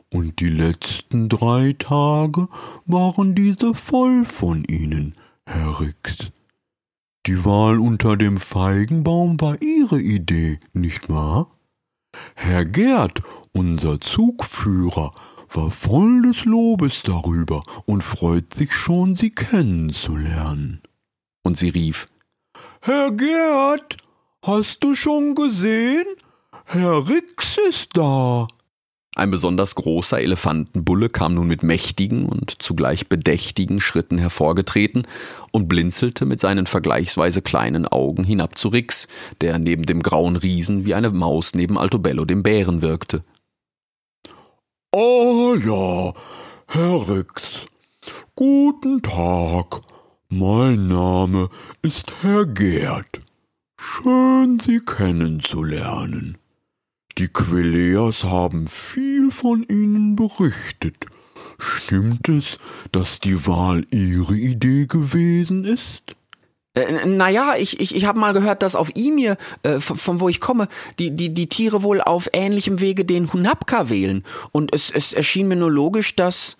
[0.09, 2.47] und die letzten drei Tage
[2.85, 6.31] waren diese voll von ihnen, Herr Rix.
[7.25, 11.51] Die Wahl unter dem Feigenbaum war Ihre Idee, nicht wahr?
[12.35, 15.13] Herr Gerd, unser Zugführer,
[15.51, 20.81] war voll des Lobes darüber und freut sich schon, sie kennenzulernen.
[21.43, 22.07] Und sie rief
[22.81, 23.97] Herr Gerd,
[24.43, 26.05] hast du schon gesehen?
[26.65, 28.47] Herr Rix ist da.
[29.15, 35.07] Ein besonders großer Elefantenbulle kam nun mit mächtigen und zugleich bedächtigen Schritten hervorgetreten
[35.51, 39.09] und blinzelte mit seinen vergleichsweise kleinen Augen hinab zu Rix,
[39.41, 43.23] der neben dem grauen Riesen wie eine Maus neben Altobello dem Bären wirkte.
[44.91, 46.13] Ah ja,
[46.67, 47.67] Herr Rix.
[48.33, 49.81] Guten Tag.
[50.29, 51.49] Mein Name
[51.83, 53.19] ist Herr Gerd.
[53.79, 56.39] Schön, Sie kennenzulernen.
[57.19, 61.05] Die Queleas haben viel von Ihnen berichtet.
[61.59, 62.57] Stimmt es,
[62.91, 66.15] dass die Wahl Ihre Idee gewesen ist?
[66.75, 70.29] Äh, naja, ich, ich, ich habe mal gehört, dass auf Imir, äh, von, von, wo
[70.29, 70.67] ich komme,
[70.99, 74.23] die, die, die Tiere wohl auf ähnlichem Wege den Hunapka wählen.
[74.51, 76.57] Und es, es erschien mir nur logisch, dass.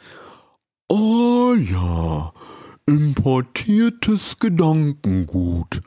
[0.88, 2.34] Oh ja,
[2.88, 5.82] importiertes Gedankengut.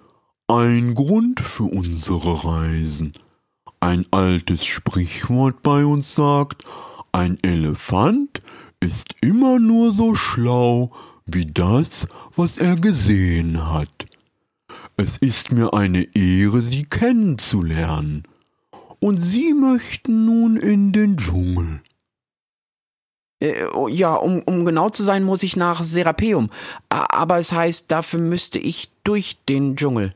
[0.46, 3.12] Ein Grund für unsere Reisen.
[3.80, 6.64] Ein altes Sprichwort bei uns sagt,
[7.10, 8.42] ein Elefant
[8.78, 10.92] ist immer nur so schlau
[11.26, 12.06] wie das,
[12.36, 14.06] was er gesehen hat.
[14.96, 18.24] Es ist mir eine Ehre, Sie kennenzulernen.
[19.00, 21.80] Und Sie möchten nun in den Dschungel.
[23.40, 26.50] Äh, oh, ja, um, um genau zu sein, muss ich nach Serapeum.
[26.88, 30.14] Aber es heißt, dafür müsste ich durch den Dschungel.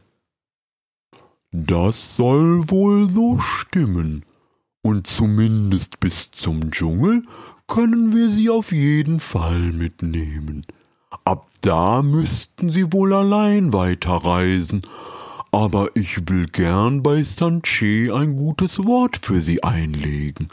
[1.50, 4.24] Das soll wohl so stimmen.
[4.82, 7.22] Und zumindest bis zum Dschungel
[7.66, 10.64] können wir Sie auf jeden Fall mitnehmen.
[11.24, 14.82] Ab da müssten Sie wohl allein weiterreisen,
[15.50, 20.48] aber ich will gern bei Sanche ein gutes Wort für Sie einlegen.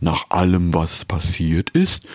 [0.00, 2.06] Nach allem, was passiert ist,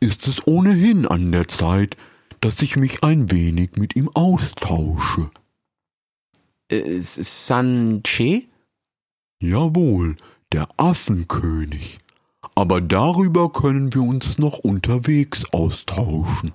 [0.00, 1.96] ist es ohnehin an der Zeit,
[2.40, 5.30] dass ich mich ein wenig mit ihm austausche.
[6.68, 8.42] Äh, Sanche?
[9.40, 10.16] Jawohl,
[10.52, 11.98] der Affenkönig.
[12.54, 16.52] Aber darüber können wir uns noch unterwegs austauschen.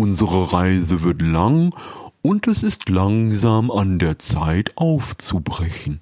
[0.00, 1.74] Unsere Reise wird lang
[2.22, 6.00] und es ist langsam an der Zeit aufzubrechen.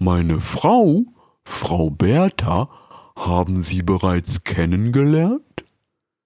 [0.00, 1.04] Meine Frau,
[1.44, 2.68] Frau Bertha,
[3.14, 5.64] haben Sie bereits kennengelernt?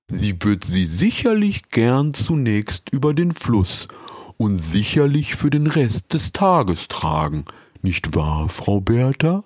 [0.09, 3.89] Sie wird Sie sicherlich gern zunächst über den Fluss
[4.39, 7.45] und sicherlich für den Rest des Tages tragen,
[7.83, 9.45] nicht wahr, Frau Bertha?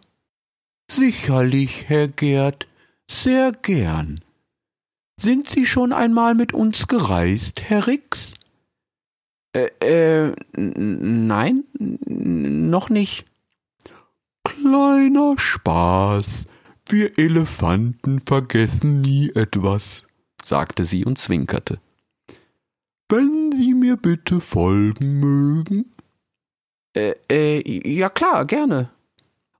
[0.89, 2.69] Sicherlich, Herr Gerd,
[3.11, 4.21] sehr gern.
[5.21, 8.33] Sind Sie schon einmal mit uns gereist, Herr Rix?
[9.53, 13.27] Äh, äh, nein, noch nicht.
[14.45, 16.47] Kleiner Spaß.
[16.89, 20.05] Wir Elefanten vergessen nie etwas,
[20.43, 21.81] sagte sie und zwinkerte.
[23.11, 25.93] Wenn Sie mir bitte folgen mögen.
[26.97, 28.91] Äh, äh, ja klar, gerne.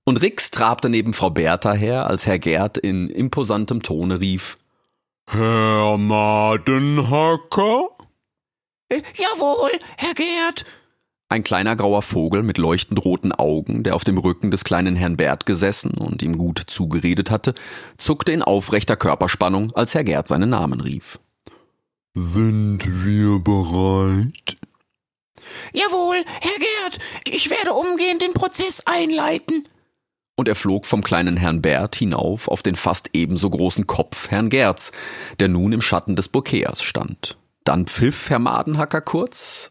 [0.05, 4.57] Und Rix trabte neben Frau Bertha her, als Herr Gerd in imposantem Tone rief.
[5.29, 7.89] Herr Madenhacker?
[8.89, 10.65] Äh, jawohl, Herr Gerd.
[11.29, 15.15] Ein kleiner grauer Vogel mit leuchtend roten Augen, der auf dem Rücken des kleinen Herrn
[15.15, 17.53] Bert gesessen und ihm gut zugeredet hatte,
[17.95, 21.19] zuckte in aufrechter Körperspannung, als Herr Gerd seinen Namen rief.
[22.13, 24.57] Sind wir bereit?
[25.71, 29.63] Jawohl, Herr Gerd, ich werde umgehend den Prozess einleiten.
[30.41, 34.49] Und er flog vom kleinen Herrn Bert hinauf auf den fast ebenso großen Kopf Herrn
[34.49, 34.91] Gerds,
[35.39, 37.37] der nun im Schatten des Bouquets stand.
[37.63, 39.69] Dann pfiff Herr Madenhacker kurz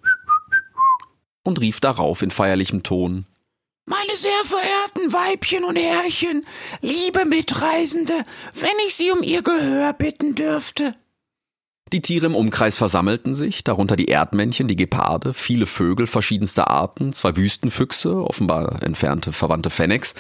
[1.43, 3.27] und rief darauf in feierlichem Ton
[3.85, 6.47] meine sehr verehrten Weibchen und Herrchen,
[6.81, 8.15] liebe Mitreisende,
[8.55, 10.95] wenn ich Sie um Ihr Gehör bitten dürfte.
[11.93, 17.13] Die Tiere im Umkreis versammelten sich, darunter die Erdmännchen, die Geparde, viele Vögel verschiedenster Arten,
[17.13, 20.15] zwei Wüstenfüchse, offenbar entfernte verwandte Fennex,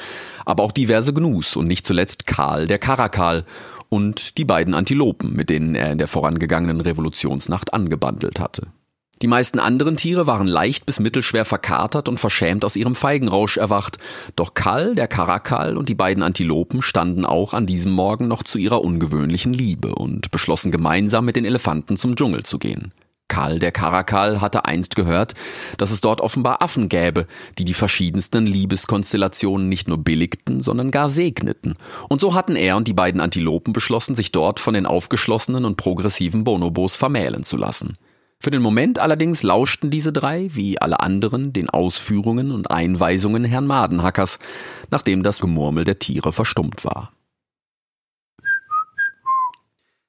[0.45, 3.45] aber auch diverse Gnus und nicht zuletzt Karl der Karakal
[3.89, 8.73] und die beiden Antilopen, mit denen er in der vorangegangenen Revolutionsnacht angebandelt hatte.
[9.23, 13.99] Die meisten anderen Tiere waren leicht bis mittelschwer verkatert und verschämt aus ihrem Feigenrausch erwacht,
[14.35, 18.57] doch Kall, der Karakal und die beiden Antilopen standen auch an diesem Morgen noch zu
[18.57, 22.95] ihrer ungewöhnlichen Liebe und beschlossen gemeinsam mit den Elefanten zum Dschungel zu gehen.
[23.29, 25.35] Karl der Karakal hatte einst gehört,
[25.77, 27.27] dass es dort offenbar Affen gäbe,
[27.59, 31.75] die die verschiedensten Liebeskonstellationen nicht nur billigten, sondern gar segneten.
[32.09, 35.77] Und so hatten er und die beiden Antilopen beschlossen, sich dort von den aufgeschlossenen und
[35.77, 37.95] progressiven Bonobos vermählen zu lassen.
[38.43, 43.67] Für den Moment allerdings lauschten diese drei, wie alle anderen, den Ausführungen und Einweisungen Herrn
[43.67, 44.39] Madenhackers,
[44.91, 47.13] nachdem das Gemurmel der Tiere verstummt war.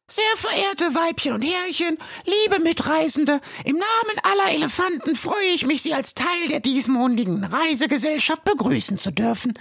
[0.08, 5.94] Sehr verehrte Weibchen und Herrchen, liebe Mitreisende, im Namen aller Elefanten freue ich mich, Sie
[5.94, 9.54] als Teil der diesmondigen Reisegesellschaft begrüßen zu dürfen.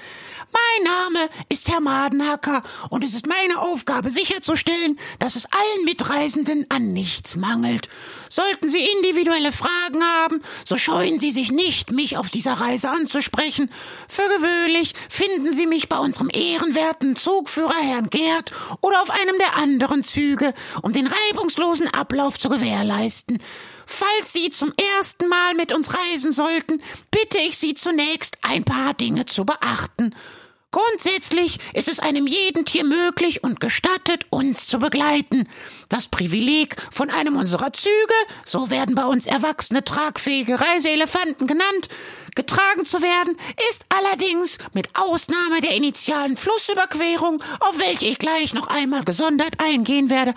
[0.52, 6.66] Mein Name ist Herr Madenhacker und es ist meine Aufgabe sicherzustellen, dass es allen Mitreisenden
[6.68, 7.88] an nichts mangelt.
[8.32, 13.68] Sollten Sie individuelle Fragen haben, so scheuen Sie sich nicht, mich auf dieser Reise anzusprechen.
[14.08, 19.56] Für gewöhnlich finden Sie mich bei unserem ehrenwerten Zugführer Herrn Gerd oder auf einem der
[19.56, 23.38] anderen Züge, um den reibungslosen Ablauf zu gewährleisten.
[23.84, 28.94] Falls Sie zum ersten Mal mit uns reisen sollten, bitte ich Sie zunächst ein paar
[28.94, 30.14] Dinge zu beachten.
[30.72, 35.48] Grundsätzlich ist es einem jeden Tier möglich und gestattet, uns zu begleiten.
[35.88, 41.88] Das Privileg von einem unserer Züge, so werden bei uns erwachsene tragfähige Reiseelefanten genannt,
[42.34, 43.36] getragen zu werden,
[43.70, 50.10] ist allerdings mit Ausnahme der initialen Flussüberquerung, auf welche ich gleich noch einmal gesondert eingehen
[50.10, 50.34] werde,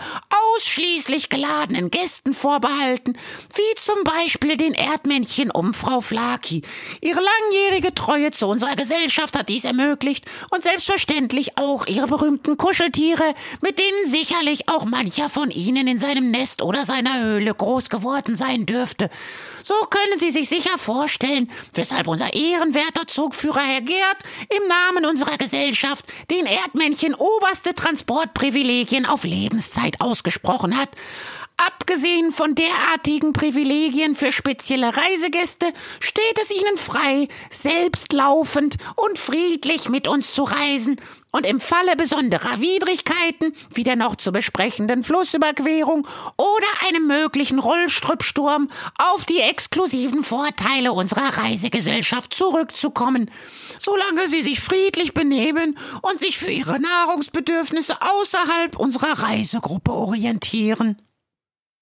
[0.55, 3.17] ausschließlich geladenen Gästen vorbehalten,
[3.55, 6.61] wie zum Beispiel den Erdmännchen um Frau Flaki.
[7.01, 13.33] Ihre langjährige Treue zu unserer Gesellschaft hat dies ermöglicht und selbstverständlich auch ihre berühmten Kuscheltiere,
[13.61, 18.35] mit denen sicherlich auch mancher von ihnen in seinem Nest oder seiner Höhle groß geworden
[18.35, 19.09] sein dürfte.
[19.61, 21.49] So können Sie sich sicher vorstellen,
[21.83, 24.17] weshalb unser ehrenwerter Zugführer Herr Gerd
[24.47, 30.87] im Namen unserer Gesellschaft den Erdmännchen oberste Transportprivilegien auf Lebenszeit ausgesprochen hat.
[31.57, 35.65] Abgesehen von derartigen Privilegien für spezielle Reisegäste
[35.99, 40.95] steht es ihnen frei, selbst laufend und friedlich mit uns zu reisen
[41.33, 48.69] und im Falle besonderer Widrigkeiten, wie der noch zu besprechenden Flussüberquerung oder einem möglichen Rollstrüppsturm,
[48.97, 53.31] auf die exklusiven Vorteile unserer Reisegesellschaft zurückzukommen.
[53.79, 61.01] Solange sie sich friedlich benehmen und sich für ihre Nahrungsbedürfnisse außerhalb unserer Reisegruppe orientieren.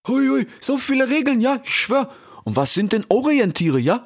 [0.08, 2.10] Hui, hui, so viele Regeln, ja, ich schwör.
[2.46, 4.02] Und was sind denn Orientiere, ja?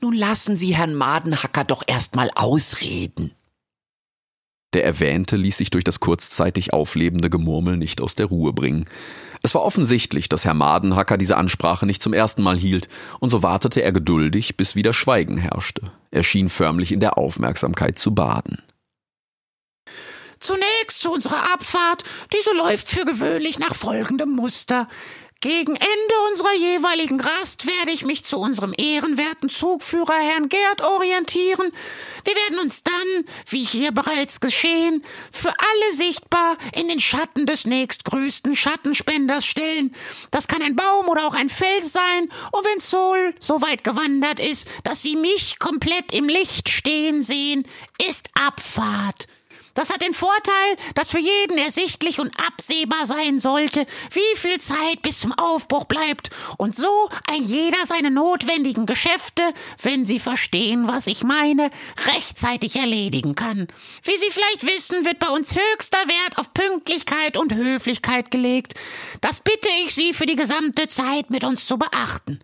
[0.00, 3.32] Nun lassen Sie Herrn Madenhacker doch erst mal ausreden.
[4.74, 8.86] Der Erwähnte ließ sich durch das kurzzeitig auflebende Gemurmel nicht aus der Ruhe bringen.
[9.42, 12.88] Es war offensichtlich, dass Herr Madenhacker diese Ansprache nicht zum ersten Mal hielt,
[13.20, 15.92] und so wartete er geduldig, bis wieder Schweigen herrschte.
[16.10, 18.62] Er schien förmlich in der Aufmerksamkeit zu baden.
[20.40, 22.04] Zunächst zu unserer Abfahrt.
[22.32, 24.88] Diese läuft für gewöhnlich nach folgendem Muster.
[25.44, 31.70] Gegen Ende unserer jeweiligen Rast werde ich mich zu unserem ehrenwerten Zugführer Herrn Gerd orientieren.
[32.24, 37.66] Wir werden uns dann, wie hier bereits geschehen, für alle sichtbar in den Schatten des
[37.66, 39.94] nächstgrößten Schattenspenders stellen.
[40.30, 44.40] Das kann ein Baum oder auch ein Fels sein, und wenn Sol so weit gewandert
[44.40, 47.66] ist, dass sie mich komplett im Licht stehen sehen,
[48.08, 49.26] ist Abfahrt.
[49.74, 55.02] Das hat den Vorteil, dass für jeden ersichtlich und absehbar sein sollte, wie viel Zeit
[55.02, 59.42] bis zum Aufbruch bleibt und so ein jeder seine notwendigen Geschäfte,
[59.82, 61.70] wenn Sie verstehen, was ich meine,
[62.14, 63.66] rechtzeitig erledigen kann.
[64.04, 68.74] Wie Sie vielleicht wissen, wird bei uns höchster Wert auf Pünktlichkeit und Höflichkeit gelegt.
[69.20, 72.40] Das bitte ich Sie für die gesamte Zeit mit uns zu beachten.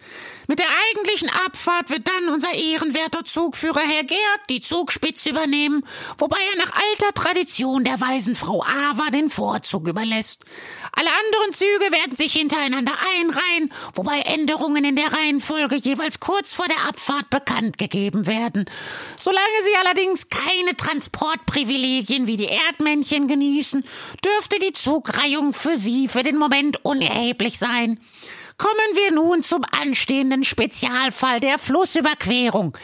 [0.50, 5.86] Mit der eigentlichen Abfahrt wird dann unser ehrenwerter Zugführer Herr Gerd die Zugspitze übernehmen,
[6.18, 10.44] wobei er nach alter Tradition der weisen Frau Ava den Vorzug überlässt.
[10.90, 16.66] Alle anderen Züge werden sich hintereinander einreihen, wobei Änderungen in der Reihenfolge jeweils kurz vor
[16.66, 18.64] der Abfahrt bekannt gegeben werden.
[19.20, 23.84] Solange sie allerdings keine Transportprivilegien wie die Erdmännchen genießen,
[24.24, 28.00] dürfte die Zugreihung für sie für den Moment unerheblich sein.
[28.60, 32.76] Kommen wir nun zum anstehenden Spezialfall der Flussüberquerung.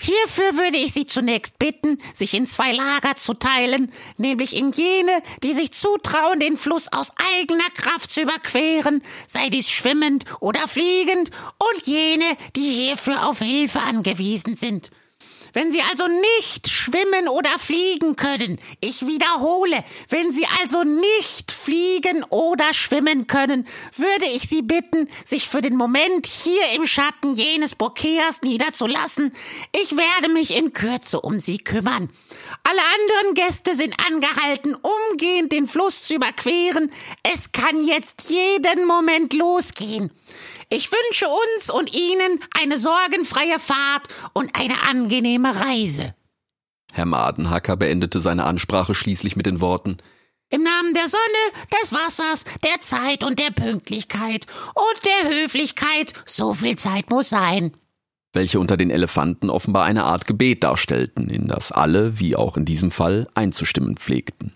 [0.00, 5.22] Hierfür würde ich Sie zunächst bitten, sich in zwei Lager zu teilen, nämlich in jene,
[5.44, 11.30] die sich zutrauen, den Fluss aus eigener Kraft zu überqueren, sei dies schwimmend oder fliegend,
[11.58, 12.24] und jene,
[12.56, 14.90] die hierfür auf Hilfe angewiesen sind.
[15.52, 22.24] Wenn Sie also nicht schwimmen oder fliegen können, ich wiederhole, wenn Sie also nicht fliegen
[22.30, 27.74] oder schwimmen können, würde ich Sie bitten, sich für den Moment hier im Schatten jenes
[27.74, 29.32] Bokeas niederzulassen.
[29.80, 32.10] Ich werde mich in Kürze um Sie kümmern.
[32.62, 36.92] Alle anderen Gäste sind angehalten, umgehend den Fluss zu überqueren.
[37.22, 40.10] Es kann jetzt jeden Moment losgehen.
[40.72, 46.14] Ich wünsche uns und Ihnen eine sorgenfreie Fahrt und eine angenehme Reise.
[46.92, 49.96] Herr Madenhacker beendete seine Ansprache schließlich mit den Worten
[50.48, 56.54] Im Namen der Sonne, des Wassers, der Zeit und der Pünktlichkeit und der Höflichkeit, so
[56.54, 57.72] viel Zeit muss sein.
[58.32, 62.64] Welche unter den Elefanten offenbar eine Art Gebet darstellten, in das alle, wie auch in
[62.64, 64.52] diesem Fall, einzustimmen pflegten.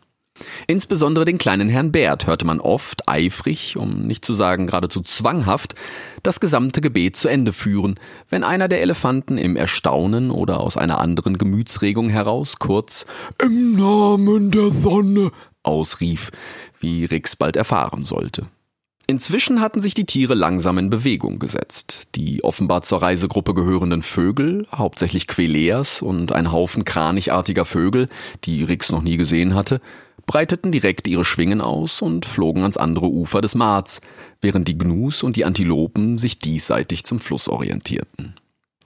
[0.66, 5.74] Insbesondere den kleinen Herrn Bert hörte man oft eifrig, um nicht zu sagen geradezu zwanghaft,
[6.22, 11.00] das gesamte Gebet zu Ende führen, wenn einer der Elefanten im Erstaunen oder aus einer
[11.00, 13.06] anderen Gemütsregung heraus kurz
[13.42, 15.30] Im Namen der Sonne
[15.62, 16.30] ausrief,
[16.80, 18.46] wie Rix bald erfahren sollte.
[19.06, 22.08] Inzwischen hatten sich die Tiere langsam in Bewegung gesetzt.
[22.14, 28.08] Die offenbar zur Reisegruppe gehörenden Vögel, hauptsächlich Queleas und ein Haufen kranichartiger Vögel,
[28.44, 29.82] die Rix noch nie gesehen hatte,
[30.26, 34.00] breiteten direkt ihre Schwingen aus und flogen ans andere Ufer des Marz,
[34.40, 38.34] während die Gnus und die Antilopen sich diesseitig zum Fluss orientierten.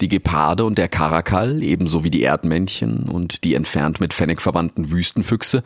[0.00, 4.90] Die Geparde und der Karakal, ebenso wie die Erdmännchen und die entfernt mit Fennec verwandten
[4.90, 5.64] Wüstenfüchse,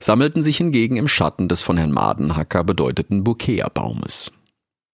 [0.00, 4.32] sammelten sich hingegen im Schatten des von Herrn Madenhacker bedeuteten Bukea-Baumes.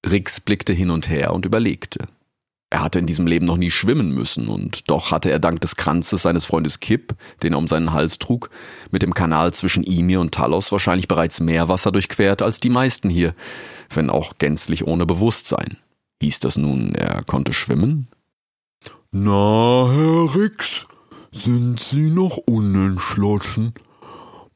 [0.05, 2.09] Rix blickte hin und her und überlegte.
[2.75, 5.77] Er hatte in diesem Leben noch nie schwimmen müssen, und doch hatte er dank des
[5.77, 8.51] Kranzes seines Freundes Kipp, den er um seinen Hals trug,
[8.91, 13.11] mit dem Kanal zwischen Imir und Talos wahrscheinlich bereits mehr Wasser durchquert als die meisten
[13.11, 13.33] hier,
[13.91, 15.77] wenn auch gänzlich ohne Bewusstsein.
[16.21, 18.09] Hieß das nun, er konnte schwimmen?
[19.13, 20.85] Na, Herr Rix,
[21.31, 23.73] sind Sie noch unentschlossen?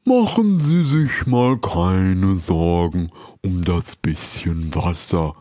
[0.03, 3.11] Machen Sie sich mal keine Sorgen
[3.45, 5.35] um das bisschen Wasser.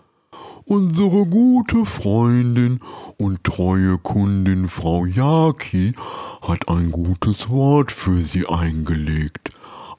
[0.70, 2.80] Unsere gute Freundin
[3.16, 5.94] und treue Kundin Frau Jaki
[6.42, 9.48] hat ein gutes Wort für Sie eingelegt.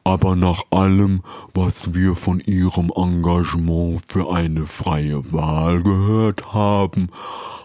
[0.04, 1.24] Aber nach allem,
[1.56, 7.08] was wir von Ihrem Engagement für eine freie Wahl gehört haben,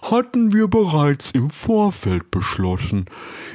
[0.01, 3.05] hatten wir bereits im Vorfeld beschlossen,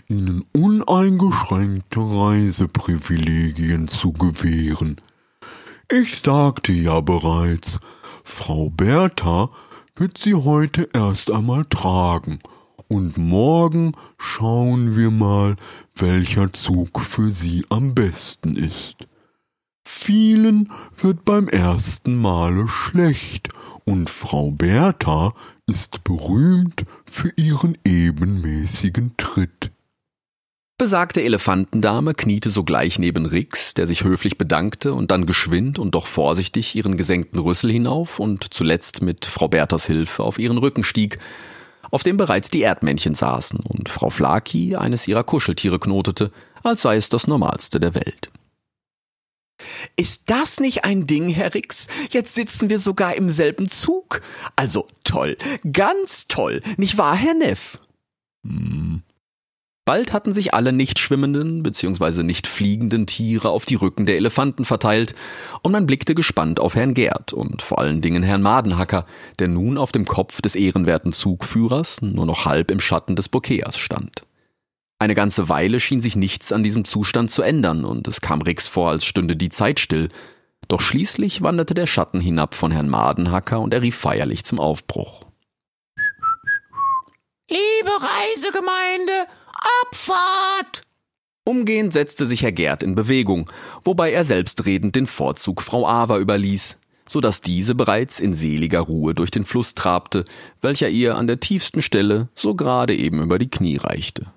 [0.08, 4.98] Ihnen uneingeschränkte Reiseprivilegien zu gewähren.
[5.92, 7.80] Ich sagte ja bereits,
[8.30, 9.50] Frau Bertha
[9.96, 12.40] wird sie heute erst einmal tragen,
[12.88, 15.56] und morgen schauen wir mal,
[15.96, 18.96] welcher Zug für sie am besten ist.
[19.84, 23.50] Vielen wird beim ersten Male schlecht,
[23.84, 25.34] und Frau Bertha
[25.66, 29.72] ist berühmt für ihren ebenmäßigen Tritt.
[30.80, 36.08] Besagte Elefantendame kniete sogleich neben Rix, der sich höflich bedankte und dann geschwind und doch
[36.08, 41.20] vorsichtig ihren gesenkten Rüssel hinauf und zuletzt mit Frau Berthas Hilfe auf ihren Rücken stieg,
[41.92, 46.32] auf dem bereits die Erdmännchen saßen und Frau Flaki eines ihrer Kuscheltiere knotete,
[46.64, 48.32] als sei es das Normalste der Welt.
[49.98, 51.90] Ist das nicht ein Ding, Herr Rix?
[52.10, 54.22] Jetzt sitzen wir sogar im selben Zug.
[54.56, 55.36] Also toll,
[55.74, 57.80] ganz toll, nicht wahr, Herr Neff?
[58.46, 59.04] Hm.
[59.90, 62.22] Bald hatten sich alle nicht schwimmenden bzw.
[62.22, 65.16] nicht fliegenden Tiere auf die Rücken der Elefanten verteilt,
[65.64, 69.08] und man blickte gespannt auf Herrn Gerd und vor allen Dingen Herrn Madenhacker,
[69.40, 73.80] der nun auf dem Kopf des ehrenwerten Zugführers nur noch halb im Schatten des Bokeas
[73.80, 74.28] stand.
[75.00, 78.68] Eine ganze Weile schien sich nichts an diesem Zustand zu ändern, und es kam Rix
[78.68, 80.10] vor, als stünde die Zeit still.
[80.68, 85.26] Doch schließlich wanderte der Schatten hinab von Herrn Madenhacker und er rief feierlich zum Aufbruch.
[87.50, 89.28] Liebe Reisegemeinde,
[89.82, 90.84] Abfahrt!
[91.46, 93.50] Umgehend setzte sich Herr Gerd in Bewegung,
[93.84, 99.16] wobei er selbstredend den Vorzug Frau Ava überließ, so dass diese bereits in seliger Ruhe
[99.16, 100.26] durch den Fluss trabte,
[100.62, 104.28] welcher ihr an der tiefsten Stelle so gerade eben über die Knie reichte.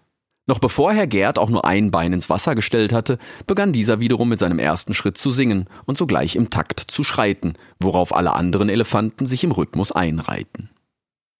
[0.46, 4.28] Noch bevor Herr Gerd auch nur ein Bein ins Wasser gestellt hatte, begann dieser wiederum
[4.28, 8.68] mit seinem ersten Schritt zu singen und sogleich im Takt zu schreiten, worauf alle anderen
[8.68, 10.70] Elefanten sich im Rhythmus einreihten.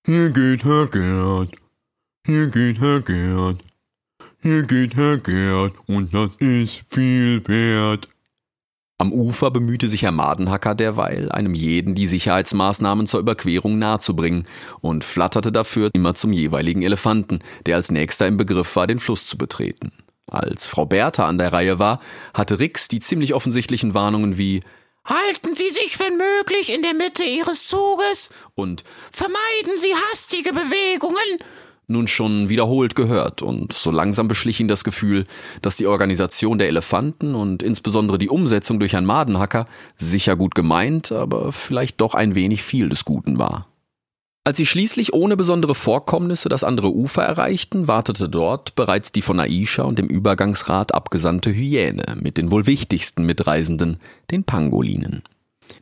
[0.07, 1.49] Hier geht Herr Gerd,
[2.27, 3.59] hier geht Herr Gerd,
[4.43, 8.09] hier geht Herr Gerd und das ist viel wert.
[8.99, 14.45] Am Ufer bemühte sich Herr Madenhacker derweil, einem jeden die Sicherheitsmaßnahmen zur Überquerung nahezubringen
[14.81, 19.27] und flatterte dafür immer zum jeweiligen Elefanten, der als nächster im Begriff war, den Fluss
[19.27, 19.93] zu betreten.
[20.31, 22.01] Als Frau Bertha an der Reihe war,
[22.35, 24.63] hatte Rix die ziemlich offensichtlichen Warnungen wie
[25.05, 31.41] Halten Sie sich, wenn möglich, in der Mitte Ihres Zuges und vermeiden Sie hastige Bewegungen
[31.93, 35.27] nun schon wiederholt gehört und so langsam beschlich ihn das Gefühl,
[35.61, 39.67] dass die Organisation der Elefanten und insbesondere die Umsetzung durch Herrn Madenhacker
[39.97, 43.69] sicher gut gemeint, aber vielleicht doch ein wenig viel des Guten war.
[44.45, 49.39] Als sie schließlich ohne besondere Vorkommnisse das andere Ufer erreichten, wartete dort bereits die von
[49.39, 53.99] Aisha und dem Übergangsrat abgesandte Hyäne mit den wohl wichtigsten Mitreisenden,
[54.33, 55.23] den Pangolinen.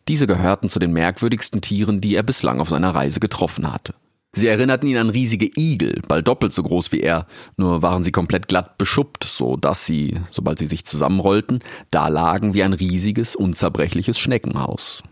[0.08, 3.94] Diese gehörten zu den merkwürdigsten Tieren, die er bislang auf seiner Reise getroffen hatte.
[4.32, 7.26] Sie erinnerten ihn an riesige Igel, bald doppelt so groß wie er,
[7.56, 11.60] nur waren sie komplett glatt beschuppt, so dass sie, sobald sie sich zusammenrollten,
[11.90, 15.02] da lagen wie ein riesiges, unzerbrechliches Schneckenhaus.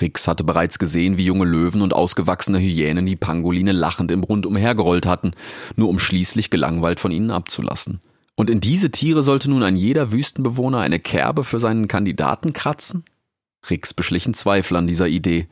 [0.00, 4.44] Rix hatte bereits gesehen, wie junge Löwen und ausgewachsene Hyänen die Pangoline lachend im Rund
[4.44, 5.32] umhergerollt hatten,
[5.76, 8.00] nur um schließlich gelangweilt von ihnen abzulassen.
[8.34, 13.04] Und in diese Tiere sollte nun ein jeder Wüstenbewohner eine Kerbe für seinen Kandidaten kratzen?
[13.70, 15.46] Rix beschlichen Zweifel an dieser Idee.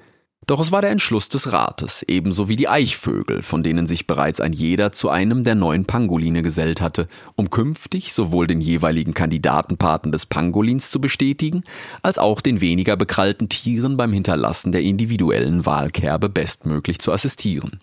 [0.46, 4.40] Doch es war der Entschluss des Rates, ebenso wie die Eichvögel, von denen sich bereits
[4.40, 10.10] ein jeder zu einem der neuen Pangoline gesellt hatte, um künftig sowohl den jeweiligen Kandidatenpaten
[10.10, 11.62] des Pangolins zu bestätigen,
[12.02, 17.80] als auch den weniger bekrallten Tieren beim Hinterlassen der individuellen Wahlkerbe bestmöglich zu assistieren.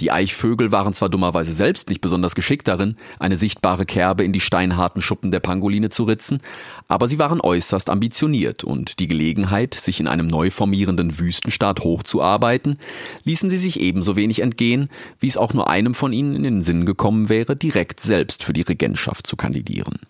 [0.00, 4.40] Die Eichvögel waren zwar dummerweise selbst nicht besonders geschickt darin, eine sichtbare Kerbe in die
[4.40, 6.40] steinharten Schuppen der Pangoline zu ritzen,
[6.88, 12.78] aber sie waren äußerst ambitioniert und die Gelegenheit, sich in einem neu formierenden Wüstenstaat hochzuarbeiten,
[13.24, 16.62] ließen sie sich ebenso wenig entgehen, wie es auch nur einem von ihnen in den
[16.62, 20.00] Sinn gekommen wäre, direkt selbst für die Regentschaft zu kandidieren.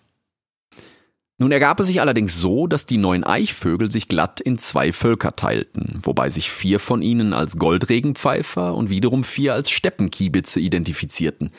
[1.41, 5.35] Nun ergab es sich allerdings so, dass die neuen Eichvögel sich glatt in zwei Völker
[5.35, 11.49] teilten, wobei sich vier von ihnen als Goldregenpfeifer und wiederum vier als Steppenkiebitze identifizierten.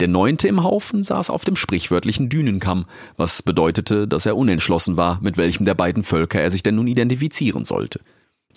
[0.00, 5.20] Der neunte im Haufen saß auf dem sprichwörtlichen Dünenkamm, was bedeutete, dass er unentschlossen war,
[5.22, 8.00] mit welchem der beiden Völker er sich denn nun identifizieren sollte.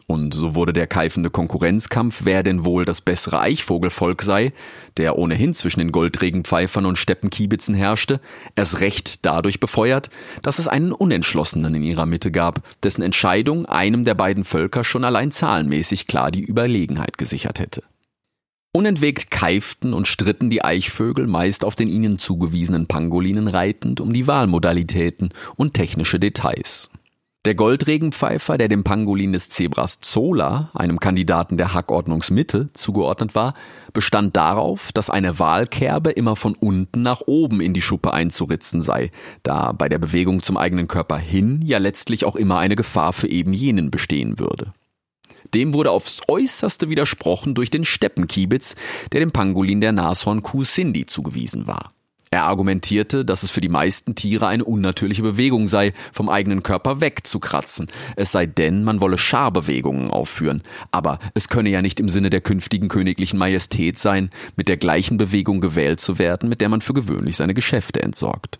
[0.05, 4.51] Und so wurde der keifende Konkurrenzkampf, wer denn wohl das bessere Eichvogelvolk sei,
[4.97, 8.19] der ohnehin zwischen den Goldregenpfeifern und Steppenkiebitzen herrschte,
[8.55, 10.09] erst recht dadurch befeuert,
[10.41, 15.05] dass es einen Unentschlossenen in ihrer Mitte gab, dessen Entscheidung einem der beiden Völker schon
[15.05, 17.83] allein zahlenmäßig klar die Überlegenheit gesichert hätte.
[18.75, 24.25] Unentwegt keiften und stritten die Eichvögel meist auf den ihnen zugewiesenen Pangolinen reitend um die
[24.25, 26.89] Wahlmodalitäten und technische Details.
[27.45, 33.53] Der Goldregenpfeifer, der dem Pangolin des Zebras Zola, einem Kandidaten der Hackordnungsmitte, zugeordnet war,
[33.91, 39.11] bestand darauf, dass eine Wahlkerbe immer von unten nach oben in die Schuppe einzuritzen sei,
[39.43, 43.27] da bei der Bewegung zum eigenen Körper hin ja letztlich auch immer eine Gefahr für
[43.27, 44.71] eben jenen bestehen würde.
[45.53, 48.75] Dem wurde aufs äußerste widersprochen durch den Steppenkiebitz,
[49.11, 51.91] der dem Pangolin der Nashornkuh Cindy zugewiesen war.
[52.33, 56.99] Er argumentierte, dass es für die meisten Tiere eine unnatürliche Bewegung sei, vom eigenen Körper
[56.99, 57.85] wegzukratzen.
[58.15, 60.63] Es sei denn, man wolle Scharbewegungen aufführen.
[60.89, 65.17] Aber es könne ja nicht im Sinne der künftigen königlichen Majestät sein, mit der gleichen
[65.17, 68.57] Bewegung gewählt zu werden, mit der man für gewöhnlich seine Geschäfte entsorgt.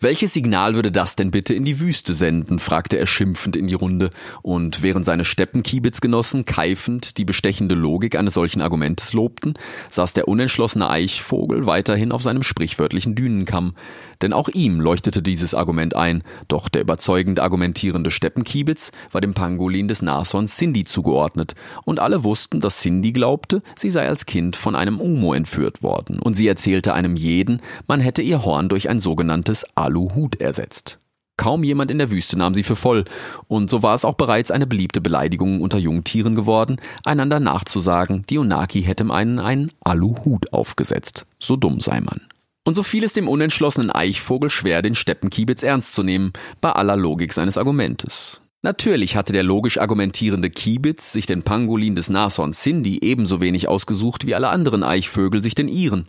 [0.00, 2.60] Welches Signal würde das denn bitte in die Wüste senden?
[2.60, 4.10] fragte er schimpfend in die Runde,
[4.42, 9.54] und während seine Steppenkiebitz-Genossen keifend die bestechende Logik eines solchen Argumentes lobten,
[9.90, 13.74] saß der unentschlossene Eichvogel weiterhin auf seinem sprichwörtlichen Dünenkamm.
[14.22, 19.88] Denn auch ihm leuchtete dieses Argument ein, doch der überzeugend argumentierende Steppenkiebitz war dem Pangolin
[19.88, 21.54] des Nashorns Cindy zugeordnet,
[21.84, 26.18] und alle wussten, dass Cindy glaubte, sie sei als Kind von einem Umo entführt worden,
[26.18, 30.98] und sie erzählte einem jeden, man hätte ihr Horn durch ein sogenanntes Aluhut ersetzt.
[31.36, 33.04] Kaum jemand in der Wüste nahm sie für voll,
[33.46, 38.38] und so war es auch bereits eine beliebte Beleidigung unter Jungtieren geworden, einander nachzusagen, die
[38.38, 41.26] Unaki hätte einen, einen Aluhut aufgesetzt.
[41.38, 42.22] So dumm sei man.
[42.68, 46.96] Und so fiel es dem unentschlossenen Eichvogel schwer, den Steppenkiebitz ernst zu nehmen, bei aller
[46.96, 48.42] Logik seines Argumentes.
[48.60, 54.26] Natürlich hatte der logisch argumentierende Kiebitz sich den Pangolin des Nashorns Cindy ebenso wenig ausgesucht
[54.26, 56.08] wie alle anderen Eichvögel sich den ihren.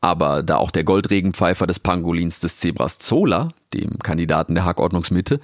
[0.00, 5.40] Aber da auch der Goldregenpfeifer des Pangolins des Zebras Zola, dem Kandidaten der Hackordnungsmitte,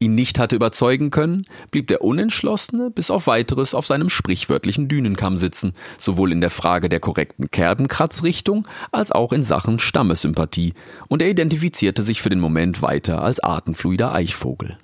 [0.00, 5.36] ihn nicht hatte überzeugen können, blieb der Unentschlossene bis auf weiteres auf seinem sprichwörtlichen Dünenkamm
[5.36, 10.74] sitzen, sowohl in der Frage der korrekten Kerbenkratzrichtung als auch in Sachen Stammessympathie,
[11.08, 14.78] und er identifizierte sich für den Moment weiter als artenfluider Eichvogel.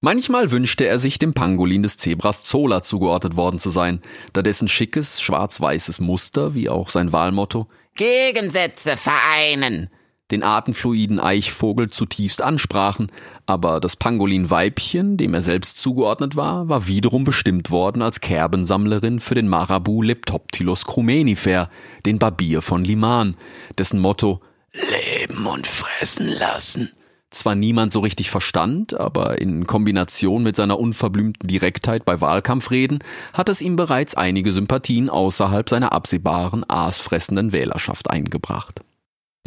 [0.00, 4.00] Manchmal wünschte er sich dem Pangolin des Zebras Zola zugeordnet worden zu sein,
[4.32, 9.88] da dessen schickes, schwarz-weißes Muster, wie auch sein Wahlmotto, Gegensätze vereinen,
[10.34, 13.12] den artenfluiden Eichvogel zutiefst ansprachen,
[13.46, 19.36] aber das Pangolin-Weibchen, dem er selbst zugeordnet war, war wiederum bestimmt worden als Kerbensammlerin für
[19.36, 21.70] den Marabu Leptoptilus crumenifer,
[22.04, 23.36] den Barbier von Liman,
[23.78, 24.40] dessen Motto
[24.72, 26.90] Leben und fressen lassen
[27.34, 33.00] zwar niemand so richtig verstand, aber in Kombination mit seiner unverblümten Direktheit bei Wahlkampfreden
[33.32, 38.82] hat es ihm bereits einige Sympathien außerhalb seiner absehbaren aasfressenden Wählerschaft eingebracht.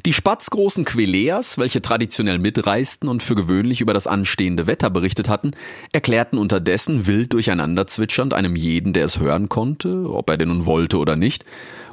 [0.07, 5.51] Die spatzgroßen Queleas, welche traditionell mitreisten und für gewöhnlich über das anstehende Wetter berichtet hatten,
[5.91, 10.65] erklärten unterdessen wild durcheinander zwitschernd einem jeden, der es hören konnte, ob er denn nun
[10.65, 11.43] wollte oder nicht,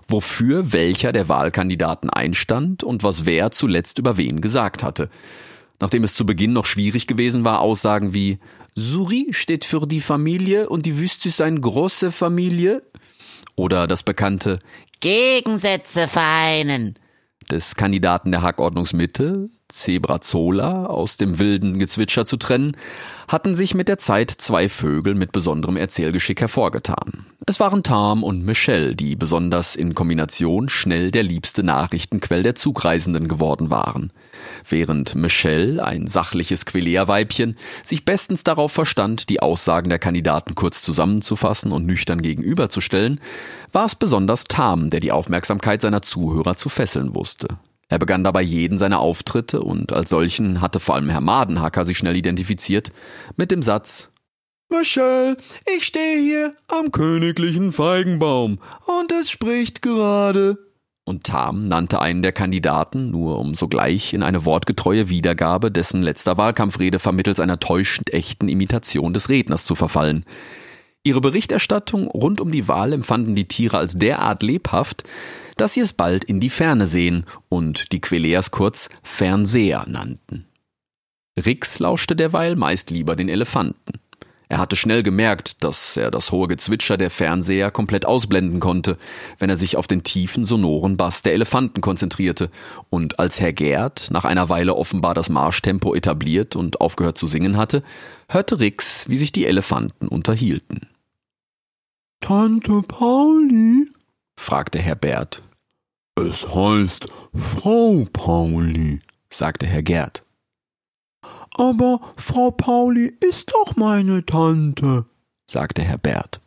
[0.06, 5.10] wofür welcher der Wahlkandidaten einstand und was wer zuletzt über wen gesagt hatte.
[5.80, 8.38] Nachdem es zu Beginn noch schwierig gewesen war, Aussagen wie
[8.76, 12.84] Suri steht für die Familie und die Wüste ist eine große Familie
[13.56, 14.60] oder das bekannte
[15.00, 16.94] Gegensätze vereinen
[17.50, 22.76] des Kandidaten der Hackordnungsmitte, Zebrazola, aus dem wilden Gezwitscher zu trennen,
[23.26, 27.26] hatten sich mit der Zeit zwei Vögel mit besonderem Erzählgeschick hervorgetan.
[27.46, 33.26] Es waren Tam und Michelle, die besonders in Kombination schnell der liebste Nachrichtenquell der Zugreisenden
[33.26, 34.12] geworden waren.
[34.68, 41.72] Während Michelle, ein sachliches Quelea-Weibchen, sich bestens darauf verstand, die Aussagen der Kandidaten kurz zusammenzufassen
[41.72, 43.20] und nüchtern gegenüberzustellen,
[43.72, 47.48] war es besonders Tam, der die Aufmerksamkeit seiner Zuhörer zu fesseln wusste.
[47.88, 51.98] Er begann dabei jeden seiner Auftritte und als solchen hatte vor allem Herr Madenhacker sich
[51.98, 52.92] schnell identifiziert
[53.36, 54.10] mit dem Satz
[54.70, 55.36] Michelle,
[55.76, 60.58] ich stehe hier am königlichen Feigenbaum und es spricht gerade.
[61.04, 66.38] Und Tam nannte einen der Kandidaten, nur um sogleich in eine wortgetreue Wiedergabe dessen letzter
[66.38, 70.24] Wahlkampfrede vermittels einer täuschend echten Imitation des Redners zu verfallen.
[71.02, 75.04] Ihre Berichterstattung rund um die Wahl empfanden die Tiere als derart lebhaft,
[75.56, 80.46] dass sie es bald in die Ferne sehen und die Queleas kurz Fernseher nannten.
[81.38, 84.00] Rix lauschte derweil meist lieber den Elefanten.
[84.48, 88.98] Er hatte schnell gemerkt, dass er das hohe Gezwitscher der Fernseher komplett ausblenden konnte,
[89.38, 92.50] wenn er sich auf den tiefen, sonoren Bass der Elefanten konzentrierte,
[92.90, 97.56] und als Herr Gerd nach einer Weile offenbar das Marschtempo etabliert und aufgehört zu singen
[97.56, 97.82] hatte,
[98.28, 100.88] hörte Rix, wie sich die Elefanten unterhielten.
[102.20, 103.88] Tante Pauli?
[104.36, 105.42] Fragte Herr Bert.
[106.16, 110.24] Es heißt Frau Pauli, sagte Herr Gerd.
[111.56, 115.06] Aber Frau Pauli ist doch meine Tante,
[115.46, 116.40] sagte Herr Bert.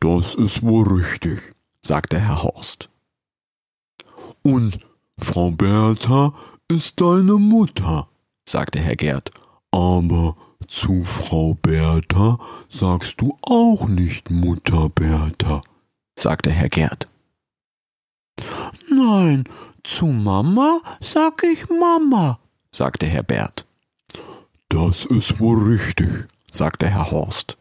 [0.00, 2.88] Das ist wohl richtig, sagte Herr Horst.
[4.42, 4.78] Und
[5.18, 6.32] Frau Bertha
[6.70, 8.08] ist deine Mutter,
[8.48, 9.30] sagte Herr Gerd.
[9.70, 10.34] Aber
[10.66, 15.62] zu Frau Bertha sagst du auch nicht Mutter Bertha,
[16.20, 17.08] sagte Herr Gerd.
[18.88, 19.44] Nein,
[19.82, 22.38] zu Mama sag ich Mama,
[22.70, 23.66] sagte Herr Bert.
[24.68, 27.56] Das ist wohl richtig, sagte Herr Horst.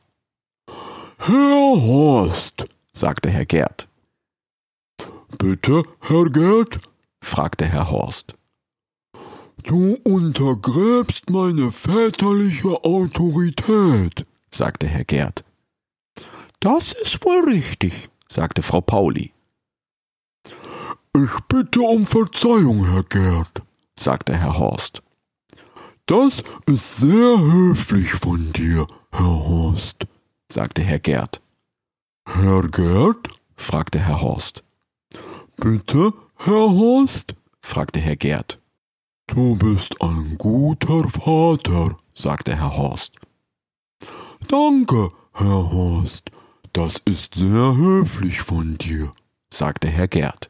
[1.17, 3.87] Herr Horst, sagte Herr Gerd.
[5.37, 6.79] Bitte, Herr Gerd?
[7.21, 8.35] fragte Herr Horst.
[9.63, 15.43] Du untergräbst meine väterliche Autorität, sagte Herr Gerd.
[16.59, 19.33] Das ist wohl richtig, sagte Frau Pauli.
[21.15, 23.63] Ich bitte um Verzeihung, Herr Gerd,
[23.97, 25.01] sagte Herr Horst.
[26.05, 30.07] Das ist sehr höflich von dir, Herr Horst,
[30.51, 31.41] sagte Herr Gerd.
[32.27, 33.29] Herr Gerd?
[33.55, 34.63] fragte Herr Horst.
[35.57, 37.35] Bitte, Herr Horst?
[37.61, 38.59] fragte Herr Gerd.
[39.27, 43.13] Du bist ein guter Vater, sagte Herr Horst.
[44.47, 46.31] Danke, Herr Horst.
[46.73, 49.11] Das ist sehr höflich von dir,
[49.51, 50.49] sagte Herr Gerd.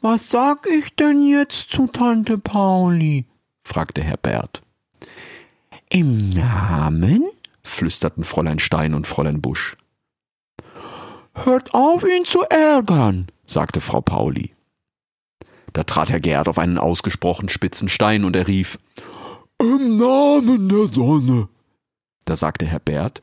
[0.00, 3.26] Was sag ich denn jetzt zu Tante Pauli?
[3.62, 4.62] fragte Herr Bert.
[5.88, 7.24] Im Namen?
[7.62, 9.76] flüsterten Fräulein Stein und Fräulein Busch.
[11.34, 14.54] Hört auf, ihn zu ärgern, sagte Frau Pauli.
[15.72, 18.78] Da trat Herr Gerd auf einen ausgesprochen spitzen Stein und er rief
[19.58, 21.48] Im Namen der Sonne.
[22.24, 23.22] Da sagte Herr Bert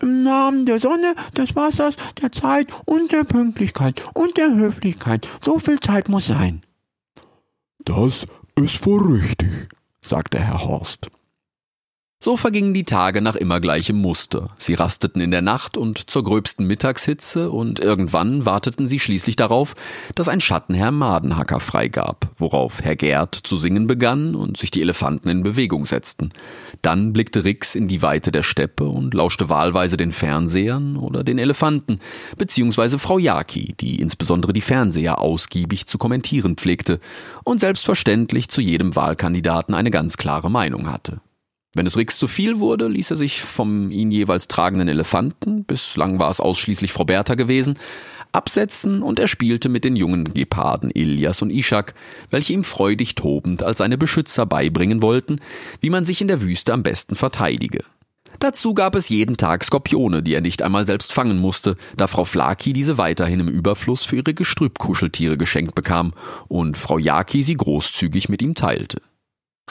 [0.00, 5.28] Im Namen der Sonne, des Wassers, der Zeit und der Pünktlichkeit und der Höflichkeit.
[5.40, 6.62] So viel Zeit muss sein.
[7.84, 9.68] Das ist wohl richtig,
[10.00, 11.08] sagte Herr Horst.
[12.24, 14.50] So vergingen die Tage nach immer gleichem Muster.
[14.56, 19.74] Sie rasteten in der Nacht und zur gröbsten Mittagshitze und irgendwann warteten sie schließlich darauf,
[20.14, 25.30] dass ein Schattenherr Madenhacker freigab, worauf Herr Gerd zu singen begann und sich die Elefanten
[25.30, 26.30] in Bewegung setzten.
[26.80, 31.38] Dann blickte Rix in die Weite der Steppe und lauschte wahlweise den Fernsehern oder den
[31.38, 31.98] Elefanten,
[32.38, 37.00] beziehungsweise Frau Jaki, die insbesondere die Fernseher ausgiebig zu kommentieren pflegte
[37.42, 41.20] und selbstverständlich zu jedem Wahlkandidaten eine ganz klare Meinung hatte.
[41.74, 46.18] Wenn es Rix zu viel wurde, ließ er sich vom ihn jeweils tragenden Elefanten, bislang
[46.18, 47.78] war es ausschließlich Frau Bertha gewesen,
[48.30, 51.94] absetzen und er spielte mit den jungen Geparden Ilias und Ishak,
[52.28, 55.40] welche ihm freudig tobend als seine Beschützer beibringen wollten,
[55.80, 57.84] wie man sich in der Wüste am besten verteidige.
[58.38, 62.24] Dazu gab es jeden Tag Skorpione, die er nicht einmal selbst fangen musste, da Frau
[62.24, 66.12] Flaki diese weiterhin im Überfluss für ihre Gestrüppkuscheltiere geschenkt bekam
[66.48, 69.00] und Frau Jaki sie großzügig mit ihm teilte.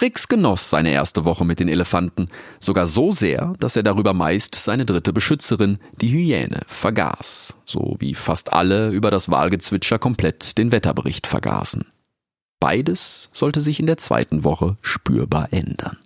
[0.01, 2.29] Rix genoss seine erste Woche mit den Elefanten,
[2.59, 8.15] sogar so sehr, dass er darüber meist seine dritte Beschützerin, die Hyäne, vergaß, so wie
[8.15, 11.85] fast alle über das Wahlgezwitscher komplett den Wetterbericht vergaßen.
[12.59, 15.97] Beides sollte sich in der zweiten Woche spürbar ändern.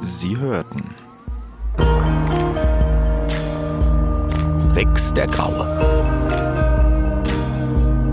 [0.00, 1.01] Sie hörten
[4.74, 5.66] Rex der Graue.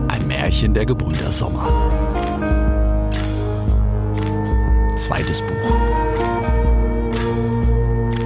[0.10, 1.66] Ein Märchen der Gebrüder Sommer.
[4.97, 5.72] Zweites Buch.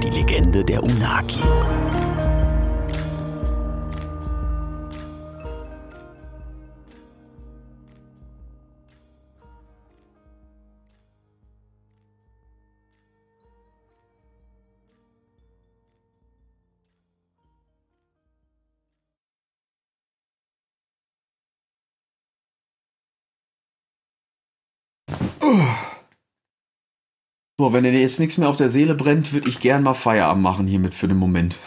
[0.02, 1.40] Die Legende der Unaki.
[27.56, 30.42] So, wenn dir jetzt nichts mehr auf der Seele brennt, würde ich gern mal Feierabend
[30.42, 31.60] machen hiermit für den Moment.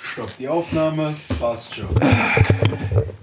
[0.00, 1.88] Stopp die Aufnahme, passt schon.